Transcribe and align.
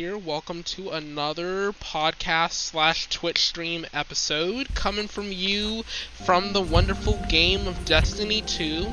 here. 0.00 0.16
Welcome 0.16 0.62
to 0.62 0.88
another 0.88 1.72
podcast 1.72 2.52
slash 2.52 3.06
Twitch 3.10 3.44
stream 3.44 3.84
episode 3.92 4.74
coming 4.74 5.08
from 5.08 5.30
you 5.30 5.82
from 6.24 6.54
the 6.54 6.62
wonderful 6.62 7.22
game 7.28 7.68
of 7.68 7.84
Destiny 7.84 8.40
2 8.40 8.90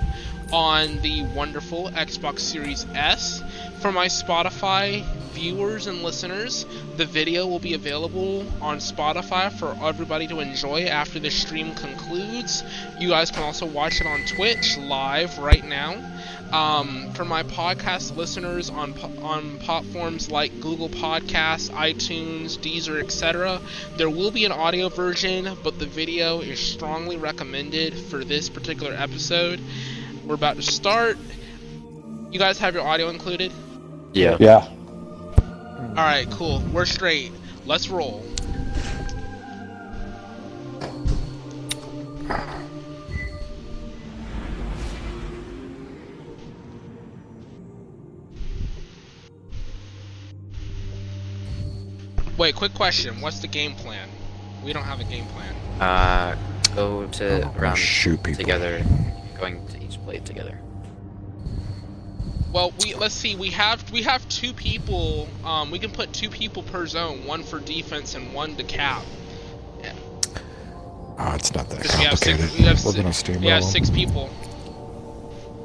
on 0.51 0.97
the 0.97 1.23
wonderful 1.33 1.89
Xbox 1.91 2.39
Series 2.39 2.85
S. 2.93 3.41
For 3.79 3.93
my 3.93 4.07
Spotify 4.07 5.05
viewers 5.37 5.85
and 5.85 6.01
listeners, 6.01 6.65
the 6.95 7.05
video 7.05 7.45
will 7.45 7.59
be 7.59 7.75
available 7.75 8.43
on 8.59 8.77
Spotify 8.79 9.51
for 9.59 9.77
everybody 9.83 10.25
to 10.27 10.39
enjoy 10.39 10.85
after 10.85 11.19
the 11.19 11.29
stream 11.29 11.75
concludes. 11.75 12.63
You 12.99 13.09
guys 13.09 13.29
can 13.29 13.43
also 13.43 13.67
watch 13.67 14.01
it 14.01 14.07
on 14.07 14.25
Twitch 14.25 14.77
live 14.79 15.37
right 15.37 15.63
now. 15.63 16.03
Um, 16.51 17.11
for 17.13 17.23
my 17.25 17.43
podcast 17.43 18.15
listeners 18.15 18.69
on 18.69 18.97
on 19.21 19.59
platforms 19.59 20.31
like 20.31 20.59
Google 20.61 20.89
Podcasts, 20.89 21.69
iTunes, 21.69 22.57
Deezer, 22.57 23.03
etc., 23.03 23.61
there 23.97 24.09
will 24.09 24.31
be 24.31 24.45
an 24.45 24.51
audio 24.53 24.89
version, 24.89 25.55
but 25.61 25.77
the 25.77 25.85
video 25.85 26.39
is 26.39 26.59
strongly 26.59 27.17
recommended 27.17 27.93
for 27.93 28.23
this 28.23 28.49
particular 28.49 28.93
episode. 28.93 29.59
We're 30.25 30.35
about 30.35 30.55
to 30.55 30.63
start. 30.63 31.17
You 32.31 32.39
guys 32.39 32.57
have 32.59 32.73
your 32.73 32.87
audio 32.87 33.09
included? 33.09 33.51
Yeah. 34.13 34.37
Yeah. 34.39 34.67
Alright, 35.79 36.29
cool. 36.31 36.61
We're 36.73 36.85
straight. 36.85 37.31
Let's 37.65 37.89
roll. 37.89 38.23
Wait, 52.37 52.55
quick 52.55 52.73
question. 52.73 53.19
What's 53.21 53.39
the 53.39 53.47
game 53.47 53.73
plan? 53.73 54.07
We 54.63 54.73
don't 54.73 54.83
have 54.83 54.99
a 54.99 55.03
game 55.03 55.25
plan. 55.27 55.55
Uh, 55.81 56.35
go 56.75 57.07
to 57.07 57.43
Oh, 57.47 57.53
round 57.59 57.77
shoot 57.77 58.21
people. 58.21 58.39
together, 58.43 58.83
going 59.39 59.65
to 59.67 59.83
each 59.83 60.01
plate 60.03 60.25
together. 60.25 60.59
Well, 62.57 62.73
we 62.83 62.95
let's 62.95 63.13
see. 63.13 63.35
We 63.35 63.51
have 63.51 63.91
we 63.91 64.01
have 64.01 64.27
two 64.29 64.51
people. 64.51 65.29
Um, 65.45 65.69
we 65.69 65.77
can 65.77 65.91
put 65.91 66.11
two 66.11 66.27
people 66.27 66.63
per 66.63 66.87
zone, 66.87 67.23
one 67.23 67.43
for 67.43 67.59
defense 67.59 68.15
and 68.15 68.33
one 68.33 68.55
to 68.55 68.63
cap. 68.63 69.03
Oh, 71.19 71.33
it's 71.35 71.53
not 71.53 71.69
that 71.69 71.77
Because 71.83 71.97
we 71.99 72.03
have 72.05 72.19
complicated. 72.19 72.49
six. 72.49 72.57
We 72.59 72.65
have 72.65 72.83
We're 72.83 72.91
six, 72.91 72.95
gonna 72.95 73.37
steamroll 73.37 73.41
we 73.41 73.47
have 73.49 73.63
six 73.63 73.89
people. 73.91 74.31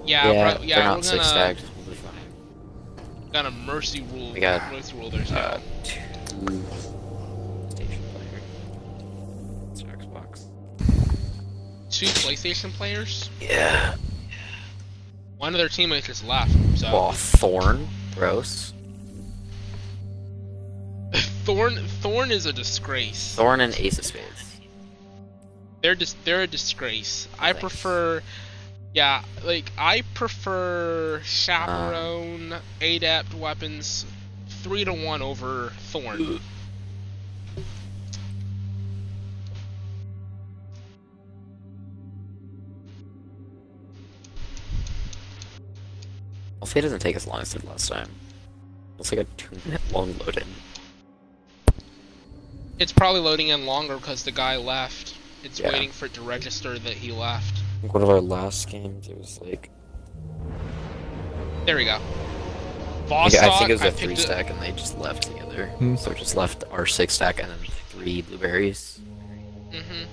Yeah, 0.05 0.33
yeah, 0.33 0.43
right, 0.43 0.59
they're 0.59 0.69
yeah. 0.69 0.85
not 0.85 0.97
We're 0.99 1.03
six 1.05 1.15
gonna 1.33 1.55
stacked. 1.57 1.63
We'll 1.79 1.87
be 1.87 1.95
fine. 1.95 3.33
gonna 3.33 3.51
mercy 3.51 4.03
rule. 4.13 4.33
We 4.35 4.41
got, 4.41 4.71
mercy 4.71 4.95
rule 4.99 5.09
their 5.09 5.23
Uh, 5.23 5.25
zone. 5.25 5.63
two 5.85 6.63
station 7.71 8.03
player. 8.13 8.41
It's 9.73 9.83
Xbox. 9.83 10.45
Two 11.91 12.07
PlayStation 12.07 12.71
players. 12.73 13.31
Yeah. 13.41 13.95
One 15.43 15.55
of 15.55 15.59
their 15.59 15.69
teammates 15.69 16.07
just 16.07 16.25
left. 16.25 16.53
So 16.79 16.93
Well, 16.93 17.11
Thorn, 17.11 17.89
gross. 18.15 18.73
Thorn 21.43 21.75
Thorn 22.01 22.31
is 22.31 22.47
a 22.47 22.53
disgrace. 22.53 23.35
Thorn 23.35 23.61
and 23.61 23.75
Ace 23.77 23.99
of 23.99 24.05
Spades. 24.05 24.61
They're 25.83 25.97
just 25.97 26.17
they're 26.25 26.43
a 26.43 26.47
disgrace. 26.47 27.27
I 27.41 27.47
Thanks. 27.47 27.59
prefer. 27.59 28.23
Yeah, 28.95 29.25
like 29.45 29.73
I 29.77 30.05
prefer 30.15 31.17
Uh. 31.17 31.23
chaperone 31.25 32.55
adept 32.81 33.35
weapons 33.35 34.07
three 34.63 34.85
to 34.85 34.93
one 34.93 35.23
over 35.23 35.73
thorn. 35.91 36.39
Hopefully 46.63 46.79
it 46.79 46.83
doesn't 46.83 47.01
take 47.01 47.17
as 47.17 47.27
long 47.27 47.41
as 47.41 47.53
it 47.57 47.63
did 47.63 47.69
last 47.69 47.89
time. 47.89 48.09
It's 49.01 49.11
like 49.11 49.23
a 49.23 49.25
two 49.37 49.49
minute 49.67 49.81
long 49.93 50.17
load 50.19 50.37
in. 50.37 50.45
It's 52.79 52.93
probably 52.93 53.21
loading 53.21 53.49
in 53.49 53.67
longer 53.67 53.97
because 53.97 54.23
the 54.23 54.31
guy 54.31 54.57
left. 54.59 55.17
It's 55.43 55.59
Yeah. 55.59 55.73
waiting 55.73 55.91
for 55.91 56.07
it 56.07 56.15
to 56.15 56.23
register 56.23 56.79
that 56.79 56.93
he 56.93 57.11
left. 57.11 57.57
I 57.59 57.81
think 57.81 57.95
one 57.95 58.05
of 58.05 58.11
our 58.11 58.21
last 58.21 58.69
games, 58.69 59.09
it 59.09 59.19
was 59.19 59.41
like. 59.43 59.71
There 61.67 61.75
we 61.75 61.85
go. 61.85 61.97
I 61.97 63.09
Vostok, 63.09 63.31
think- 63.31 63.43
I 63.43 63.59
think 63.59 63.71
it 63.71 63.73
was 63.73 63.81
a 63.83 63.85
picked 63.87 63.99
three 63.99 64.13
it- 64.13 64.19
stack 64.19 64.49
and 64.51 64.63
they 64.63 64.71
just 64.71 64.97
left 65.01 65.25
together. 65.25 65.67
Hmm. 65.79 65.97
So 65.97 66.13
it 66.13 66.19
just 66.19 66.37
left 66.37 66.63
our 66.71 66.87
six 66.87 67.15
stack 67.15 67.41
and 67.43 67.51
then 67.51 67.59
three 67.89 68.23
blueberries. 68.23 69.01
Mhm. 69.73 70.07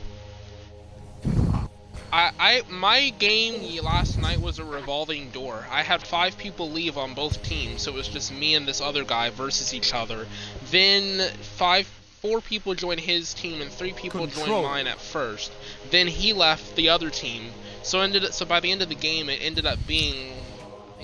I, 2.12 2.31
I, 2.40 2.62
my 2.70 3.09
game 3.12 3.84
last 3.84 4.20
night 4.20 4.42
was 4.42 4.58
a 4.58 4.64
revolving 4.64 5.30
door. 5.30 5.66
I 5.70 5.84
had 5.84 6.02
five 6.02 6.38
people 6.38 6.72
leave 6.72 6.97
on 6.97 7.14
both 7.14 7.44
teams, 7.44 7.84
so 7.84 7.92
it 7.92 7.96
was 7.96 8.08
just 8.08 8.34
me 8.34 8.56
and 8.56 8.68
this 8.68 8.81
other 8.81 9.03
guy 9.03 9.30
versus 9.30 9.74
each 9.74 9.94
other. 9.94 10.25
Then 10.72 11.30
five, 11.58 11.88
four 12.22 12.42
people 12.42 12.74
joined 12.74 13.00
his 13.00 13.34
team 13.34 13.62
and 13.62 13.72
three 13.72 13.94
people 13.94 14.25
joined 14.25 14.64
mine 14.64 14.88
at 14.88 15.00
first. 15.00 15.52
Then 15.92 16.08
he 16.08 16.34
left 16.34 16.75
the 16.75 16.90
other 16.90 17.09
team. 17.09 17.52
So 17.84 18.02
ended 18.02 18.34
so 18.34 18.46
by 18.46 18.59
the 18.59 18.72
end 18.72 18.81
of 18.81 18.90
the 18.90 18.96
game, 18.96 19.30
it 19.30 19.40
ended 19.42 19.66
up 19.66 19.80
being 19.88 20.34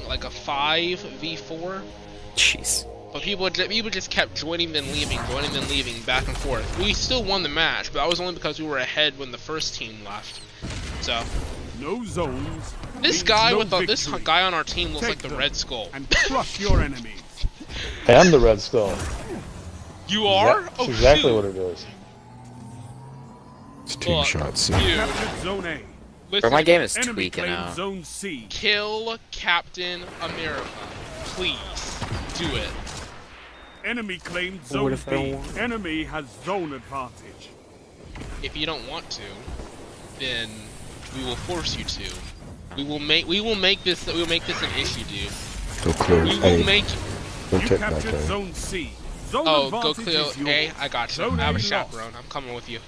like 0.08 0.24
a 0.24 0.30
five 0.30 1.00
v 1.00 1.36
four. 1.36 1.84
Jeez. 2.36 2.86
But 3.14 3.22
people, 3.22 3.50
people 3.50 3.90
just 3.90 4.12
kept 4.12 4.36
joining 4.36 4.74
then 4.74 4.92
leaving, 4.92 5.20
joining 5.30 5.54
then 5.54 5.70
leaving, 5.70 6.02
back 6.02 6.28
and 6.28 6.36
forth. 6.36 6.78
We 6.78 6.92
still 6.94 7.24
won 7.24 7.44
the 7.44 7.50
match, 7.50 7.94
but 7.94 8.00
that 8.00 8.10
was 8.10 8.20
only 8.20 8.34
because 8.34 8.60
we 8.60 8.68
were 8.68 8.78
ahead 8.78 9.18
when 9.18 9.32
the 9.32 9.38
first 9.38 9.76
team 9.76 10.04
left. 10.04 10.42
So 11.02 11.24
No 11.80 12.04
zones. 12.04 12.74
this 13.02 13.24
guy 13.24 13.52
no 13.52 13.60
with 13.60 13.70
the, 13.70 13.86
this 13.86 14.08
guy 14.08 14.44
on 14.44 14.54
our 14.54 14.64
team 14.64 14.90
looks 14.94 15.08
Take 15.08 15.24
like 15.24 15.32
the 15.32 15.38
Red 15.38 15.56
Skull. 15.56 15.90
And 15.94 16.10
crush 16.10 16.60
your 16.60 16.82
enemies. 16.82 17.22
I 18.08 18.14
am 18.14 18.32
the 18.32 18.40
Red 18.40 18.60
Skull. 18.62 18.98
You 20.08 20.28
are? 20.28 20.62
That's 20.62 20.80
oh, 20.80 20.86
exactly 20.86 21.30
shoot. 21.30 21.36
what 21.36 21.46
it 21.46 21.56
is. 21.56 21.86
It's 23.84 23.96
team 23.96 24.18
Look, 24.18 24.26
shots. 24.28 24.62
See? 24.62 24.74
Zone 25.42 25.66
A. 25.66 25.80
listen, 26.32 26.42
Bro, 26.42 26.50
my 26.52 26.64
game 26.64 26.82
is 26.82 26.98
Enemy 26.98 27.14
tweaking 27.14 27.46
out. 27.46 27.76
zone 27.76 28.04
C. 28.04 28.48
kill 28.50 29.18
Captain 29.32 30.02
America, 30.22 30.68
please 31.26 32.00
do 32.38 32.46
it. 32.56 32.70
Enemy 33.84 34.18
claimed 34.20 34.66
zone 34.66 34.94
if 34.94 35.08
I 35.08 35.12
B. 35.12 35.38
Enemy 35.60 36.04
has 36.06 36.26
zone 36.44 36.74
advantage. 36.74 37.50
If 38.42 38.58
you 38.58 38.66
don't 38.66 38.88
want 38.90 39.08
to, 39.12 39.22
then 40.20 40.50
we 41.18 41.24
will 41.24 41.36
force 41.36 41.76
you 41.78 41.84
to. 41.86 42.14
We 42.78 42.84
will 42.84 43.00
make 43.00 43.28
we 43.28 43.42
will 43.42 43.56
make 43.56 43.84
this 43.84 44.06
we 44.08 44.20
will 44.20 44.28
make 44.28 44.46
this 44.46 44.62
an 44.62 44.70
issue, 44.80 45.04
dude. 45.06 45.32
Go 45.84 45.92
clear 46.04 46.24
We 46.24 46.38
will 46.40 46.46
A. 46.46 46.64
make 46.64 46.86
Go 47.52 47.58
You 47.60 47.68
take 47.68 47.80
back 47.80 47.92
captured 47.94 48.14
A. 48.16 48.22
zone 48.24 48.54
C. 48.54 48.92
Zone 49.30 49.44
oh 49.48 49.70
go 49.72 49.92
advantage 49.92 50.04
clear 50.36 50.48
is. 50.48 50.72
A. 50.78 50.84
I 50.84 50.88
got 50.88 51.10
you. 51.10 51.16
Zone 51.16 51.40
I 51.40 51.44
have 51.46 51.56
a 51.56 51.58
A 51.58 51.60
lost. 51.60 51.66
chaperone. 51.70 52.14
I'm 52.18 52.28
coming 52.30 52.54
with 52.54 52.70
you. 52.70 52.80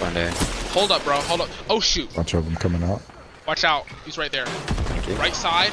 One 0.00 0.14
day. 0.14 0.30
Hold 0.72 0.90
up, 0.92 1.04
bro. 1.04 1.16
Hold 1.16 1.42
up. 1.42 1.48
Oh 1.68 1.80
shoot. 1.80 2.12
Bunch 2.14 2.34
of 2.34 2.44
them 2.44 2.56
coming 2.56 2.82
out. 2.84 3.02
Watch 3.46 3.64
out. 3.64 3.86
He's 4.04 4.16
right 4.18 4.30
there. 4.32 4.46
Thank. 4.46 5.18
Right 5.18 5.34
side. 5.34 5.72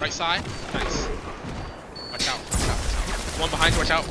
Right 0.00 0.12
side. 0.12 0.44
Nice. 0.74 1.08
Watch 2.10 2.28
out. 2.28 2.38
Watch 2.38 2.68
out. 2.68 2.78
One 3.40 3.50
behind 3.50 3.74
you. 3.74 3.80
Watch 3.80 3.90
out. 3.90 4.04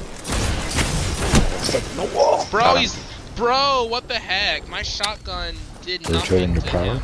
No 1.96 2.06
wall. 2.16 2.48
Bro, 2.50 2.62
Got 2.62 2.76
him. 2.78 2.82
he's. 2.82 2.96
Bro, 3.36 3.86
what 3.90 4.08
the 4.08 4.16
heck? 4.16 4.68
My 4.68 4.82
shotgun 4.82 5.56
did 5.88 6.10
Rotating 6.10 6.54
nothing 6.54 6.54
the 6.56 6.62
to 6.62 6.68
power. 6.68 6.84
him. 6.96 7.02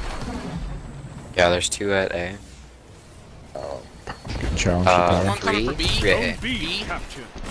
Yeah, 1.38 1.50
there's 1.50 1.70
two 1.70 1.94
at 1.94 2.12
A. 2.12 2.36
Getting 4.28 4.56
challenged 4.58 4.90
Uh, 4.90 5.20
with 5.20 5.28
One 5.30 5.38
three, 5.38 5.74
B. 5.76 5.84
three 5.86 6.12
at 6.12 6.38
Zone 6.38 6.38
A. 6.38 6.42
B, 6.42 6.58
B. 6.60 6.86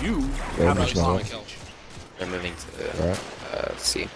You 0.03 0.21
have 0.67 0.79
a 0.79 0.85
He's 0.85 0.99
on 0.99 1.13
my 1.15 1.19
not. 1.23 1.25
kill. 1.31 1.45
They're 2.19 2.29
moving 2.29 2.53
to. 2.55 3.03
Right. 3.03 3.21
uh, 3.55 3.77
C. 3.79 4.09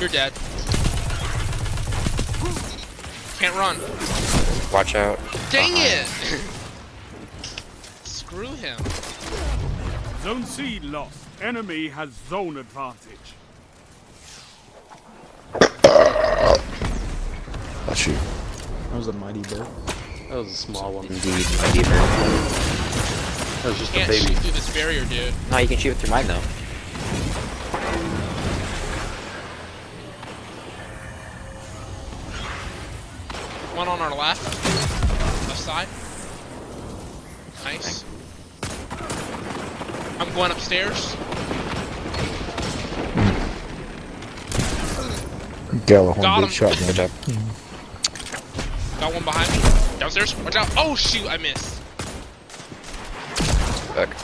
You're 0.00 0.08
dead. 0.08 0.32
Can't 3.38 3.54
run. 3.56 3.76
Watch 4.72 4.94
out. 4.94 5.18
Dang 5.50 5.72
Behind. 5.72 6.08
it! 6.32 6.40
Screw 8.04 8.46
him. 8.54 8.78
Zone 10.22 10.44
C 10.44 10.80
lost. 10.80 11.18
Enemy 11.42 11.88
has 11.88 12.10
zone 12.28 12.56
advantage. 12.56 13.34
That's 17.92 18.06
you. 18.06 18.14
That 18.14 18.96
was 18.96 19.08
a 19.08 19.12
mighty 19.12 19.42
bird. 19.42 19.66
That 20.30 20.38
was 20.38 20.46
a 20.46 20.56
small 20.56 20.94
one. 20.94 21.04
Indeed, 21.08 21.44
mighty 21.60 21.82
bird. 21.82 22.08
That 23.60 23.64
was 23.66 23.78
just 23.80 23.90
a 23.92 23.94
Can't 23.94 24.08
baby. 24.08 24.28
shoot 24.28 24.36
through 24.38 24.50
this 24.52 24.72
barrier, 24.74 25.04
dude. 25.04 25.34
No, 25.50 25.58
you 25.58 25.68
can 25.68 25.76
shoot 25.76 25.90
it 25.90 25.96
through 25.98 26.10
mine 26.10 26.26
though. 26.26 26.40
One 33.76 33.88
on 33.88 34.00
our 34.00 34.16
left. 34.16 34.42
Left 35.48 35.60
side. 35.60 35.88
Nice. 37.62 37.84
Nice. 37.84 38.04
I'm 40.18 40.34
going 40.34 40.50
upstairs. 40.50 41.14
Gjallarhorn 45.84 46.22
Got 46.22 47.26
big 47.26 47.36
him. 47.36 47.42
shotgun. 49.02 49.12
Good 49.12 49.12
job. 49.12 49.12
Got 49.12 49.14
one 49.14 49.24
behind 49.24 49.50
me. 49.52 49.98
Downstairs. 49.98 50.36
Watch 50.36 50.56
out. 50.56 50.68
Oh 50.76 50.94
shoot, 50.94 51.28
I 51.28 51.36
missed. 51.38 51.80
Back. 53.94 54.16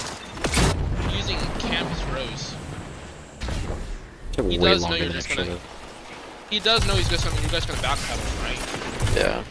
Using 1.15 1.39
Campus 1.59 2.03
Rose. 2.05 2.55
Took 4.33 4.51
He 4.51 4.59
way 4.59 4.71
does 4.71 4.83
know 4.89 4.95
you're 4.95 5.09
just 5.09 5.29
gonna- 5.29 5.45
have. 5.45 5.61
He 6.51 6.61
does 6.61 6.87
know 6.87 6.95
he's 6.95 7.09
just 7.09 7.25
gonna, 7.25 7.41
you 7.43 7.49
guys 7.49 7.67
gonna 7.67 7.79
backpedal, 7.81 8.43
right? 8.43 8.59
Yeah. 9.15 9.43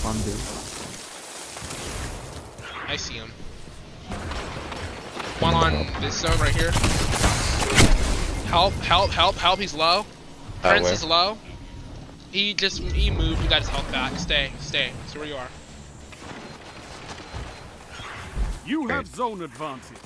Fun 0.00 0.16
dude. 0.22 0.40
I 2.88 2.96
see 2.96 3.14
him. 3.14 3.30
One 5.40 5.54
on 5.54 5.86
this 6.00 6.20
zone 6.20 6.38
right 6.38 6.54
here. 6.54 6.70
Help, 8.48 8.72
help, 8.74 9.10
help, 9.10 9.36
help, 9.36 9.58
he's 9.58 9.74
low. 9.74 10.06
Prince 10.70 10.84
where? 10.84 10.92
is 10.94 11.04
low. 11.04 11.38
He 12.32 12.54
just, 12.54 12.80
he 12.80 13.10
moved, 13.10 13.40
he 13.40 13.48
got 13.48 13.60
his 13.60 13.68
health 13.68 13.90
back. 13.92 14.16
Stay, 14.18 14.50
stay. 14.58 14.92
So 15.08 15.20
where 15.20 15.28
you 15.28 15.36
are. 15.36 15.48
You 18.66 18.88
have 18.88 19.06
zone 19.06 19.42
advantage. 19.42 19.98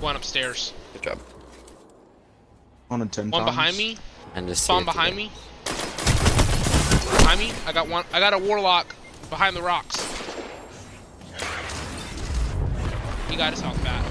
One 0.00 0.16
upstairs. 0.16 0.72
Good 0.92 1.02
job. 1.02 1.18
On 2.90 3.00
a 3.00 3.06
ten 3.06 3.30
One 3.30 3.44
times. 3.44 3.56
behind 3.56 3.76
me. 3.76 3.96
And 4.34 4.48
just 4.48 4.64
Spawn 4.64 4.84
behind 4.84 5.14
me. 5.14 5.30
Behind 5.64 7.38
me. 7.38 7.52
I 7.66 7.72
got 7.72 7.88
one. 7.88 8.04
I 8.12 8.18
got 8.18 8.32
a 8.32 8.38
warlock 8.38 8.94
behind 9.28 9.54
the 9.54 9.62
rocks. 9.62 9.96
He 13.28 13.36
got 13.36 13.52
his 13.52 13.60
health 13.60 13.82
back. 13.84 14.04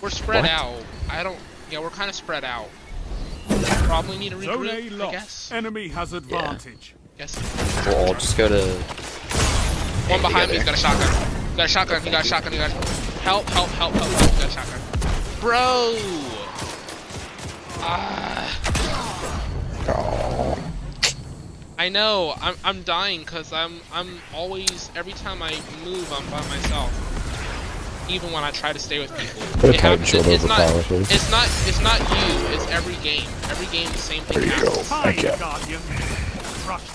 We're 0.00 0.10
spread 0.10 0.42
What? 0.42 0.50
out. 0.50 0.82
I 1.08 1.22
don't. 1.22 1.38
Yeah, 1.70 1.78
we're 1.78 1.90
kind 1.90 2.10
of 2.10 2.16
spread 2.16 2.42
out. 2.44 2.68
Probably 3.92 4.16
need 4.16 4.30
to 4.30 4.40
Zone 4.40 4.66
A 4.66 4.70
regroup. 4.70 4.92
I 4.92 4.94
lost. 4.96 5.12
guess. 5.12 5.52
Enemy 5.52 5.88
has 5.88 6.14
advantage. 6.14 6.94
Guess. 7.18 7.84
We'll 7.84 7.94
all 8.06 8.14
just 8.14 8.38
go 8.38 8.48
to. 8.48 8.64
One 10.08 10.18
A 10.18 10.22
behind 10.22 10.50
me. 10.50 10.56
He's 10.56 10.64
together. 10.64 10.64
got 10.64 10.74
a 10.74 10.78
shotgun. 10.78 11.50
He 11.50 11.56
got 11.58 11.66
a 11.66 11.68
shotgun. 11.68 12.02
He 12.02 12.10
got 12.10 12.24
a 12.24 12.26
shotgun. 12.26 12.52
He 12.52 12.58
got. 12.58 12.70
Help! 13.20 13.46
Help! 13.50 13.68
Help! 13.68 13.92
Help! 13.92 14.08
Help! 14.08 14.30
He 14.32 14.40
got 14.40 14.48
a 14.48 14.50
shotgun. 14.50 14.80
Bro. 15.40 15.98
Ah. 17.80 18.60
Oh, 19.88 20.72
I 21.78 21.90
know. 21.90 22.32
I'm 22.40 22.54
I'm 22.64 22.82
dying 22.84 23.20
because 23.20 23.52
I'm 23.52 23.82
I'm 23.92 24.20
always 24.34 24.90
every 24.96 25.12
time 25.12 25.42
I 25.42 25.52
move 25.84 26.10
I'm 26.10 26.24
by 26.30 26.40
myself. 26.48 27.11
Even 28.12 28.30
when 28.30 28.44
I 28.44 28.50
try 28.50 28.72
to 28.74 28.78
stay 28.78 28.98
with 28.98 29.10
people. 29.16 29.40
Put 29.58 29.64
a 29.64 29.68
It 29.70 29.72
Titan 29.80 29.90
happens- 30.04 30.08
shield 30.08 30.26
it's 30.26 30.44
not. 30.44 30.60
It's 31.10 31.30
not 31.30 31.46
it's 31.66 31.80
not 31.80 31.98
you, 31.98 32.54
it's 32.54 32.66
every 32.68 32.96
game. 32.96 33.26
Every 33.50 33.66
game 33.66 33.90
the 33.90 33.98
same 33.98 34.22
thing 34.24 34.40
there 34.40 34.48
you 34.48 34.62
go. 34.64 34.68
happens. 34.70 34.88
Fine, 34.88 35.02
Thank 35.14 35.68
you. 35.70 35.78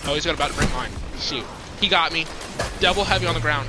Oh 0.06 0.14
he's 0.14 0.25
got 0.25 0.36
about 0.36 0.52
to 0.52 0.58
break 0.58 0.72
mine. 0.74 0.92
Shoot. 1.19 1.44
He 1.81 1.88
got 1.90 2.14
me. 2.14 2.25
Double 2.80 3.04
heavy 3.04 3.25
on 3.25 3.34
the 3.34 3.42
ground. 3.42 3.68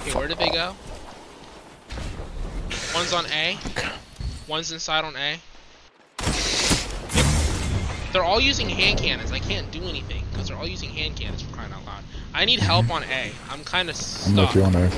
Okay, 0.00 0.14
where 0.14 0.28
did 0.28 0.38
they 0.38 0.50
go? 0.50 0.74
One's 2.94 3.12
on 3.12 3.26
A. 3.26 3.58
One's 4.46 4.72
inside 4.72 5.04
on 5.04 5.14
A. 5.16 5.38
They're 8.12 8.24
all 8.24 8.40
using 8.40 8.68
hand 8.68 8.98
cannons. 8.98 9.32
I 9.32 9.38
can't 9.38 9.70
do 9.70 9.82
anything 9.82 9.98
because 9.98 10.06
they're 10.08 10.17
all 10.58 10.66
using 10.66 10.90
hand 10.90 11.16
cannons 11.16 11.42
for 11.42 11.52
crying 11.54 11.72
out 11.72 11.84
loud. 11.86 12.02
I 12.34 12.44
need 12.44 12.60
help 12.60 12.90
on 12.90 13.04
A. 13.04 13.32
I'm 13.50 13.64
kind 13.64 13.88
of 13.88 13.94
I'm 13.96 14.36
with 14.36 14.50
stuck. 14.50 14.54
you 14.54 14.62
on 14.64 14.72
there. 14.72 14.90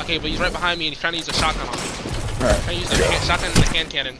Okay, 0.00 0.18
but 0.18 0.30
he's 0.30 0.38
right 0.40 0.52
behind 0.52 0.78
me 0.78 0.86
and 0.86 0.94
he's 0.94 1.00
trying 1.00 1.14
to 1.14 1.18
use 1.18 1.28
a 1.28 1.32
shotgun 1.32 1.66
on 1.66 1.74
me. 1.74 1.80
Alright. 2.44 2.62
Trying 2.64 2.76
to 2.76 2.82
use 2.82 2.92
a 2.92 3.04
hand, 3.04 3.24
shotgun 3.24 3.50
and 3.50 3.58
a 3.58 3.68
hand 3.74 3.90
cannon. 3.90 4.16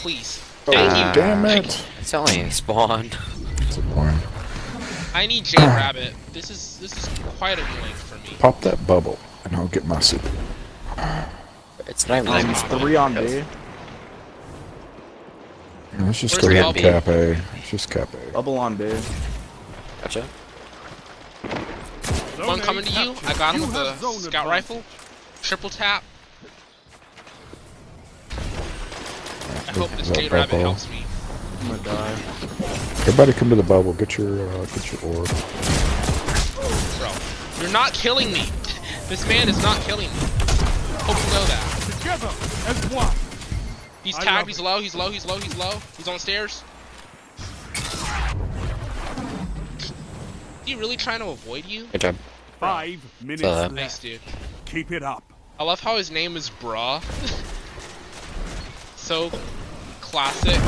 Please. 0.00 0.38
Thank 0.64 0.78
Ah. 0.92 1.08
you. 1.08 1.14
Damn 1.14 1.44
it. 1.46 1.84
It's 2.00 2.14
only 2.14 2.40
a 2.40 2.50
spawn. 2.50 3.10
Disappointing. 3.66 4.18
I 5.14 5.26
need 5.26 5.44
Jade 5.44 5.60
Rabbit. 5.60 6.12
This 6.32 6.50
is 6.50 6.78
this 6.80 6.92
is 6.92 7.08
quite 7.38 7.58
annoying 7.58 7.94
for 7.94 8.16
me. 8.16 8.36
Pop 8.38 8.60
that 8.60 8.86
bubble, 8.86 9.18
and 9.44 9.56
I'll 9.56 9.66
get 9.68 9.84
my 9.86 9.98
super. 10.00 10.30
It's 11.86 12.06
not 12.06 12.18
even 12.18 12.28
Um, 12.28 12.52
like 12.52 12.80
Three 12.80 12.96
on 12.96 13.14
B. 13.14 13.42
Yeah, 15.96 16.04
let's 16.04 16.20
just 16.20 16.34
Where's 16.42 16.42
go 16.42 16.48
the 16.48 16.60
ahead 16.60 16.76
and 16.76 17.04
cap 17.04 17.08
A. 17.08 17.56
Let's 17.56 17.70
just 17.70 17.90
cap 17.90 18.08
A. 18.14 18.32
Bubble 18.32 18.58
on 18.58 18.76
B. 18.76 18.92
Gotcha. 20.02 20.24
Zone 22.36 22.46
One 22.46 22.60
A 22.60 22.62
coming 22.62 22.84
to 22.84 22.92
you. 23.02 23.14
I 23.24 23.34
got 23.34 23.54
him 23.54 23.62
with 23.62 23.72
the 23.72 23.96
zone 23.96 24.14
scout 24.20 24.26
advantage. 24.46 24.48
rifle. 24.48 24.82
Triple 25.42 25.70
tap. 25.70 26.04
I 29.66 29.72
hope 29.72 29.90
this 29.92 30.00
Is 30.02 30.08
that 30.08 30.14
Jade 30.16 30.32
Rabbit 30.32 30.50
bubble? 30.50 30.64
helps 30.64 30.88
me. 30.90 31.04
I'm 31.60 31.68
gonna 31.68 31.82
die. 31.82 32.12
Everybody 33.02 33.32
come 33.32 33.48
to 33.50 33.56
the 33.56 33.62
bubble. 33.62 33.92
Get 33.94 34.18
your, 34.18 34.48
uh, 34.48 34.64
get 34.66 34.92
your 34.92 35.02
orb. 35.16 35.28
Bro, 36.98 37.12
you're 37.60 37.72
not 37.72 37.92
killing 37.92 38.32
me. 38.32 38.44
This 39.08 39.26
man 39.26 39.48
is 39.48 39.56
not 39.62 39.80
killing 39.80 40.10
me. 40.10 40.16
Hope 41.00 41.16
you 41.16 41.32
know 41.32 41.44
that. 41.46 41.64
Together 41.98 42.28
as 42.68 42.76
one. 42.92 43.27
He's 44.08 44.16
I 44.16 44.24
tagged. 44.24 44.48
He's 44.48 44.58
low. 44.58 44.80
He's 44.80 44.94
low. 44.94 45.10
He's 45.10 45.26
low. 45.26 45.36
He's 45.38 45.54
low. 45.58 45.78
He's 45.98 46.08
on 46.08 46.14
the 46.14 46.18
stairs. 46.18 46.64
He 50.64 50.74
really 50.76 50.96
trying 50.96 51.20
to 51.20 51.26
avoid 51.26 51.66
you? 51.66 51.84
Good 51.92 52.00
job. 52.00 52.16
Five 52.58 53.02
minutes 53.20 53.42
Uh, 53.44 53.50
left. 53.50 53.74
Nice, 53.74 53.98
dude. 53.98 54.20
Keep 54.64 54.92
it 54.92 55.02
up. 55.02 55.30
I 55.60 55.64
love 55.64 55.80
how 55.80 55.98
his 55.98 56.10
name 56.10 56.38
is 56.38 56.48
Bra. 56.48 57.00
so 58.96 59.30
classic. 60.00 60.58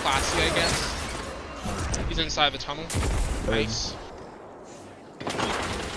Classy, 0.00 0.40
I 0.40 0.48
guess. 0.54 2.08
He's 2.08 2.18
inside 2.20 2.54
the 2.54 2.58
tunnel. 2.58 2.86
Nice. 3.48 3.94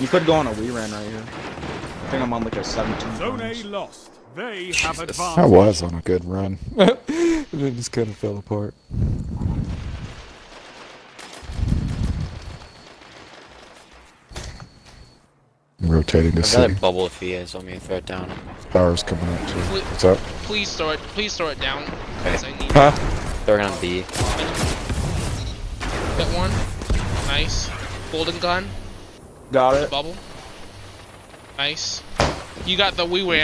You 0.01 0.07
could 0.09 0.25
go 0.25 0.33
on 0.33 0.47
a 0.47 0.51
we 0.51 0.71
ran 0.71 0.91
right 0.91 1.07
here. 1.07 1.23
I 1.23 2.09
think 2.09 2.21
I'm 2.21 2.33
on 2.33 2.43
like 2.43 2.57
a 2.57 2.65
17. 2.65 3.15
Zone 3.15 3.39
A 3.39 3.63
lost. 3.63 4.12
They 4.35 4.65
have 4.65 4.97
Jesus. 4.97 5.19
I 5.19 5.45
was 5.45 5.81
on 5.83 5.93
a 5.93 6.01
good 6.01 6.25
run. 6.25 6.57
and 6.77 6.97
it 7.07 7.75
just 7.75 7.91
kind 7.91 8.07
of 8.07 8.15
fell 8.15 8.37
apart. 8.37 8.73
I'm 15.81 15.89
rotating 15.89 16.31
the 16.31 16.41
I've 16.41 16.53
got 16.53 16.71
a 16.71 16.81
bubble 16.81 17.05
if 17.05 17.19
he 17.19 17.33
is. 17.33 17.53
Want 17.53 17.67
me 17.67 17.73
to 17.73 17.79
throw 17.79 17.97
it 17.97 18.05
down? 18.05 18.31
Power's 18.71 19.03
coming 19.03 19.27
up 19.27 19.47
too. 19.49 19.57
Wait. 19.73 19.83
What's 19.83 20.03
up? 20.05 20.17
Please 20.43 20.75
throw 20.75 20.91
it. 20.91 20.99
Please 20.99 21.35
throw 21.35 21.49
it 21.49 21.59
down. 21.59 21.83
Because 22.23 22.43
I 22.43 22.51
need 22.57 22.71
Huh? 22.71 22.91
Throw 23.45 23.55
it 23.55 23.61
on 23.61 23.81
B. 23.81 24.03
Hit 26.17 26.27
one. 26.37 26.51
Nice. 27.27 27.69
Golden 28.11 28.39
gun. 28.39 28.67
Got 29.51 29.75
it. 29.75 29.91
Bubble. 29.91 30.15
Nice. 31.57 32.01
You 32.65 32.77
got 32.77 32.95
the 32.95 33.05
we 33.05 33.23
wee 33.23 33.41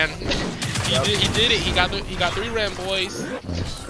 ran. 0.91 1.05
he, 1.05 1.11
did, 1.11 1.19
he 1.19 1.33
did 1.33 1.51
it. 1.51 1.59
He 1.59 1.71
got 1.73 1.91
the, 1.91 2.03
he 2.03 2.15
got 2.15 2.33
three 2.33 2.49
ran 2.49 2.73
boys. 2.75 3.23
Nice. 3.23 3.85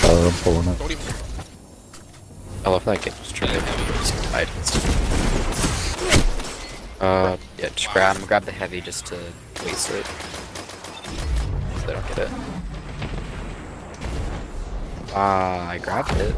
Power, 0.00 0.26
I'm 0.26 0.32
pulling 0.42 0.68
up. 0.68 0.78
Don't 0.78 0.90
even. 0.90 1.14
I 2.64 2.70
love 2.70 2.84
that 2.84 3.00
game. 3.02 3.14
Just 3.22 3.34
triggered. 3.34 3.62
Just 3.62 4.32
died. 4.32 4.48
Uh, 7.00 7.36
yeah, 7.58 7.68
just 7.74 7.90
grab 7.92 8.16
him. 8.16 8.26
Grab 8.26 8.44
the 8.44 8.52
heavy 8.52 8.80
just 8.80 9.06
to 9.06 9.14
waste 9.64 9.90
it. 9.90 10.06
So 10.06 11.86
they 11.86 11.92
don't 11.94 12.08
get 12.08 12.18
it. 12.18 12.28
Ah, 15.14 15.70
I 15.70 15.78
grabbed 15.78 16.12
it. 16.12 16.34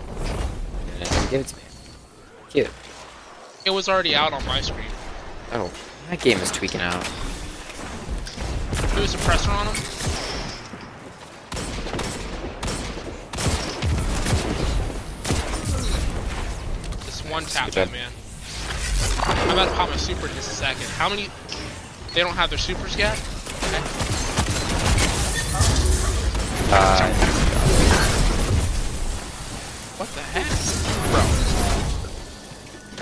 And 1.00 1.02
it 1.02 1.30
give 1.30 1.40
it 1.40 1.46
to 1.48 1.56
me. 1.56 1.62
Cute. 2.50 2.70
It 3.64 3.70
was 3.70 3.88
already 3.88 4.14
out 4.14 4.32
on 4.32 4.44
my 4.46 4.60
screen. 4.60 4.91
Oh, 5.54 5.70
that 6.08 6.20
game 6.20 6.38
is 6.38 6.50
tweaking 6.50 6.80
out. 6.80 7.02
Do 8.94 9.02
a 9.02 9.06
suppressor 9.06 9.50
on 9.50 9.66
him. 9.66 9.74
Just 17.04 17.28
one 17.30 17.44
tap 17.44 17.70
that 17.72 17.92
man. 17.92 18.10
I'm 19.20 19.50
about 19.50 19.68
to 19.68 19.74
pop 19.74 19.90
my 19.90 19.96
super 19.96 20.26
in 20.26 20.34
just 20.34 20.52
a 20.52 20.54
second. 20.54 20.86
How 20.96 21.08
many? 21.08 21.28
They 22.14 22.20
don't 22.20 22.34
have 22.34 22.48
their 22.48 22.58
supers 22.58 22.96
yet. 22.96 23.12
Okay. 23.64 23.82
Uh, 26.74 27.12
What 29.98 30.08
the 30.14 30.20
heck, 30.20 30.48
bro? 31.12 31.22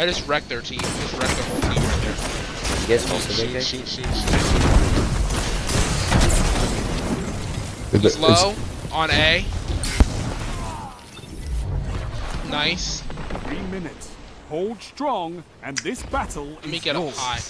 I 0.02 0.06
just 0.06 0.26
wrecked 0.26 0.48
their 0.48 0.60
team. 0.60 0.80
Just 0.80 1.12
wrecked 1.14 1.36
their 1.36 1.44
whole 1.44 1.60
team. 1.74 1.89
You 2.10 2.86
guys 2.96 3.10
also 3.10 3.42
big 3.42 3.52
guys? 3.54 3.66
Shoot, 3.66 3.86
shoot, 3.86 4.04
shoot. 4.04 5.10
He's 8.02 8.16
it- 8.16 8.20
low 8.20 8.54
on 8.92 9.10
A. 9.10 9.44
Nice. 12.50 13.02
Three 13.44 13.60
minutes. 13.70 14.10
Hold 14.48 14.82
strong, 14.82 15.44
and 15.62 15.78
this 15.78 16.02
battle 16.04 16.46
Let 16.46 16.66
me 16.66 16.78
is 16.78 16.82
get 16.82 16.96
up 16.96 17.02
yours. 17.04 17.16
high. 17.16 17.40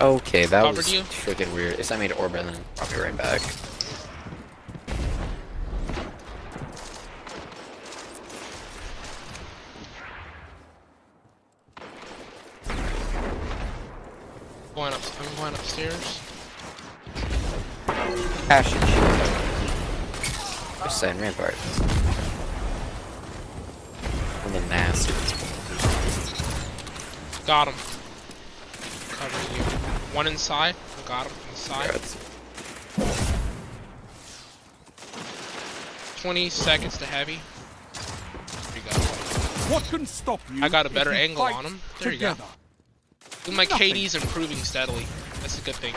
Okay, 0.00 0.46
that 0.46 0.62
Covered 0.62 0.76
was 0.78 0.92
you? 0.92 1.02
freaking 1.02 1.52
weird. 1.52 1.78
It's 1.78 1.92
I 1.92 1.96
made 1.96 2.12
orbit 2.12 2.40
and 2.46 2.54
then 2.56 2.64
brought 2.76 2.90
me 2.92 2.98
right 3.00 3.16
back. 3.16 3.42
Just 21.00 21.12
saying 21.12 21.22
rampart. 21.22 21.54
And 24.44 24.54
the 24.54 24.60
nasty. 24.68 25.14
Got 27.46 27.68
him. 27.68 27.74
Covering 29.08 29.56
you. 29.56 29.62
One 30.14 30.26
inside. 30.26 30.76
I 30.98 31.08
got 31.08 31.26
him 31.26 31.32
inside. 31.52 31.88
Congrats. 31.88 32.16
20 36.20 36.50
seconds 36.50 36.98
to 36.98 37.06
heavy. 37.06 37.40
There 37.94 38.76
you 38.76 38.90
go. 38.90 38.96
What 39.72 39.84
can 39.84 40.04
stop 40.04 40.40
you? 40.52 40.62
I 40.62 40.68
got 40.68 40.84
a 40.84 40.90
better 40.90 41.12
angle 41.12 41.44
on 41.44 41.64
him. 41.64 41.80
There 42.00 42.12
you 42.12 42.18
go. 42.18 42.34
together? 42.34 43.56
My 43.56 43.64
Nothing. 43.64 43.94
KD's 43.94 44.16
improving 44.16 44.58
steadily. 44.58 45.06
That's 45.40 45.58
a 45.58 45.62
good 45.62 45.76
thing. 45.76 45.94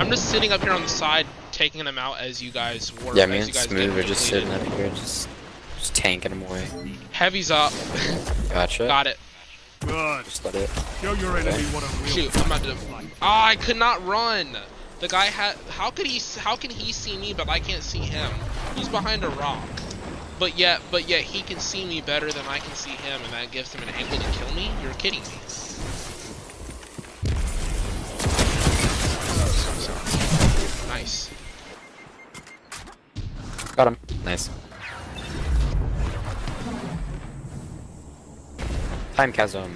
I'm 0.00 0.08
just 0.08 0.30
sitting 0.30 0.50
up 0.50 0.62
here 0.62 0.72
on 0.72 0.80
the 0.80 0.88
side, 0.88 1.26
taking 1.58 1.84
them 1.84 1.98
out 1.98 2.20
as 2.20 2.40
you 2.40 2.52
guys 2.52 2.92
were. 3.02 3.16
Yeah, 3.16 3.24
as 3.24 3.30
me 3.30 3.38
and 3.38 3.52
guys 3.52 3.64
Smooth 3.64 3.96
get 3.96 4.04
are 4.04 4.08
just 4.08 4.26
sitting 4.26 4.48
up 4.48 4.62
here, 4.62 4.90
just, 4.90 5.28
just 5.76 5.92
tanking 5.92 6.30
them 6.30 6.42
away. 6.42 6.68
Heavy's 7.10 7.50
up. 7.50 7.72
Gotcha. 8.50 8.86
Got 8.86 9.08
it. 9.08 9.18
Good. 9.80 10.24
Just 10.24 10.44
let 10.44 10.54
it. 10.54 10.70
Show 11.02 11.14
your 11.14 11.36
enemy 11.36 11.64
what 11.64 11.82
a 11.82 11.96
real 11.96 12.06
Shoot, 12.06 12.36
I'm 12.38 12.46
about 12.46 12.62
to. 12.62 12.76
Ah, 13.20 13.46
I 13.48 13.56
could 13.56 13.76
not 13.76 14.06
run. 14.06 14.56
The 15.00 15.08
guy 15.08 15.26
had. 15.26 15.56
How 15.70 15.90
could 15.90 16.06
he? 16.06 16.20
How 16.40 16.54
can 16.54 16.70
he 16.70 16.92
see 16.92 17.18
me, 17.18 17.32
but 17.32 17.48
I 17.48 17.58
can't 17.58 17.82
see 17.82 17.98
him? 17.98 18.30
He's 18.76 18.88
behind 18.88 19.24
a 19.24 19.28
rock. 19.28 19.68
But 20.38 20.56
yet, 20.56 20.80
but 20.92 21.08
yet 21.08 21.22
he 21.22 21.42
can 21.42 21.58
see 21.58 21.84
me 21.84 22.00
better 22.00 22.30
than 22.30 22.46
I 22.46 22.60
can 22.60 22.74
see 22.76 22.90
him, 22.90 23.20
and 23.24 23.32
that 23.32 23.50
gives 23.50 23.72
him 23.72 23.82
an 23.82 23.94
angle 23.94 24.18
to 24.18 24.38
kill 24.38 24.54
me. 24.54 24.70
You're 24.80 24.94
kidding 24.94 25.22
me. 25.22 25.38
Nice. 30.88 31.30
Got 33.78 33.86
him. 33.86 33.96
Nice. 34.24 34.50
Time 39.14 39.32
chasm. 39.32 39.72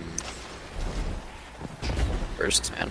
First, 2.37 2.73
man. 2.73 2.90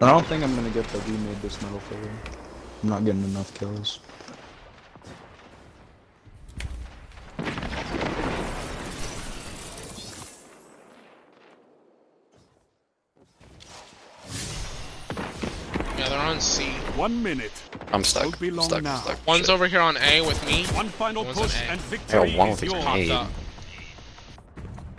I 0.00 0.10
don't 0.10 0.26
think 0.26 0.42
I'm 0.42 0.56
gonna 0.56 0.70
get 0.70 0.88
the 0.88 0.98
we 1.00 1.18
made 1.18 1.42
this 1.42 1.60
metal 1.60 1.78
figure. 1.80 2.10
I'm 2.82 2.88
not 2.88 3.04
getting 3.04 3.22
enough 3.24 3.52
kills. 3.52 4.00
Yeah, 15.98 16.08
they're 16.08 16.18
on 16.18 16.40
C. 16.40 16.72
One 17.02 17.20
minute. 17.20 17.50
I'm 17.92 18.04
stuck. 18.04 18.38
Be 18.38 18.52
long 18.52 18.66
stuck, 18.68 18.84
now. 18.84 18.98
stuck. 18.98 19.26
One's 19.26 19.46
Shit. 19.46 19.50
over 19.50 19.66
here 19.66 19.80
on 19.80 19.96
A 19.96 20.20
with 20.20 20.46
me. 20.46 20.66
One 20.66 20.88
final 20.88 21.24
One's 21.24 21.36
push 21.36 21.60
A. 21.60 21.64
and 21.72 21.80
victory 21.80 22.36
one 22.36 22.50
is 22.50 22.60
with 22.60 22.70
yours. 22.70 22.84
A. 22.84 22.86
Popped 22.86 23.10
up. 23.10 23.30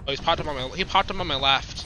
Oh, 0.05 0.11
he's 0.11 0.19
popped 0.19 0.41
up 0.41 0.47
on 0.47 0.55
my. 0.57 0.67
He 0.75 0.83
popped 0.83 1.11
up 1.11 1.19
on 1.21 1.27
my 1.27 1.37
left. 1.37 1.85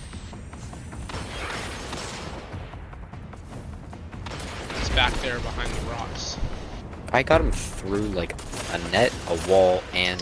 He's 4.79 4.89
back 4.89 5.13
there 5.21 5.37
behind 5.41 5.69
the 5.69 5.81
rocks. 5.91 6.35
I 7.13 7.21
got 7.21 7.39
him 7.39 7.51
through 7.51 8.07
like 8.07 8.33
a 8.73 8.79
net, 8.91 9.13
a 9.29 9.35
wall, 9.47 9.83
and 9.93 10.19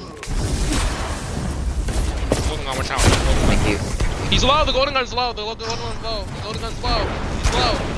Golden 2.50 2.66
gun, 2.66 2.75
watch 2.75 2.92
out. 2.92 3.00
Thank 3.00 3.66
you. 3.70 4.30
He's 4.30 4.44
low. 4.44 4.66
The 4.66 4.74
golden 4.74 4.94
gun's 4.94 5.14
low. 5.14 5.32
The 5.32 5.42
golden 5.42 5.66
gun's 5.66 6.04
low. 6.04 6.25
The 6.25 6.42
golden 6.42 6.62
gun's 6.64 6.84
low. 6.84 7.08
He's 7.38 7.54
low. 7.54 7.95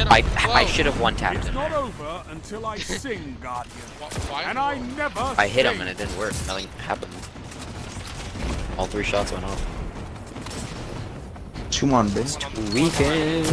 Get 0.00 0.06
him. 0.06 0.12
I. 0.46 0.52
I 0.52 0.64
should 0.66 0.86
have 0.86 0.98
one 1.00 1.14
tapped 1.16 1.36
It's 1.38 1.48
him. 1.48 1.54
not 1.54 1.72
over 1.72 2.22
until 2.30 2.64
I 2.66 2.78
sing, 2.78 3.36
Guardian. 3.42 3.74
Wh- 4.00 4.48
And 4.48 4.58
I 4.58 4.78
never 4.96 5.20
I 5.36 5.46
hit 5.46 5.66
him 5.66 5.78
and 5.80 5.90
it 5.90 5.98
didn't 5.98 6.16
work. 6.16 6.32
Nothing 6.46 6.68
happened. 6.78 7.12
All 8.78 8.86
three 8.86 9.04
shots 9.04 9.30
went 9.32 9.44
off. 9.44 9.66
Two 11.70 11.92
on 11.92 12.08
base. 12.10 12.38
Weekend. 12.72 13.46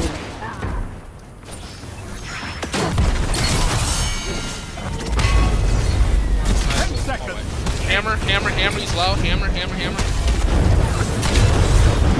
Ten 5.65 6.97
seconds. 6.97 7.39
Hammer, 7.87 8.15
hammer, 8.15 8.49
hammer. 8.49 8.79
He's 8.79 8.93
low. 8.95 9.13
Hammer, 9.15 9.47
hammer, 9.47 9.73
hammer. 9.73 9.99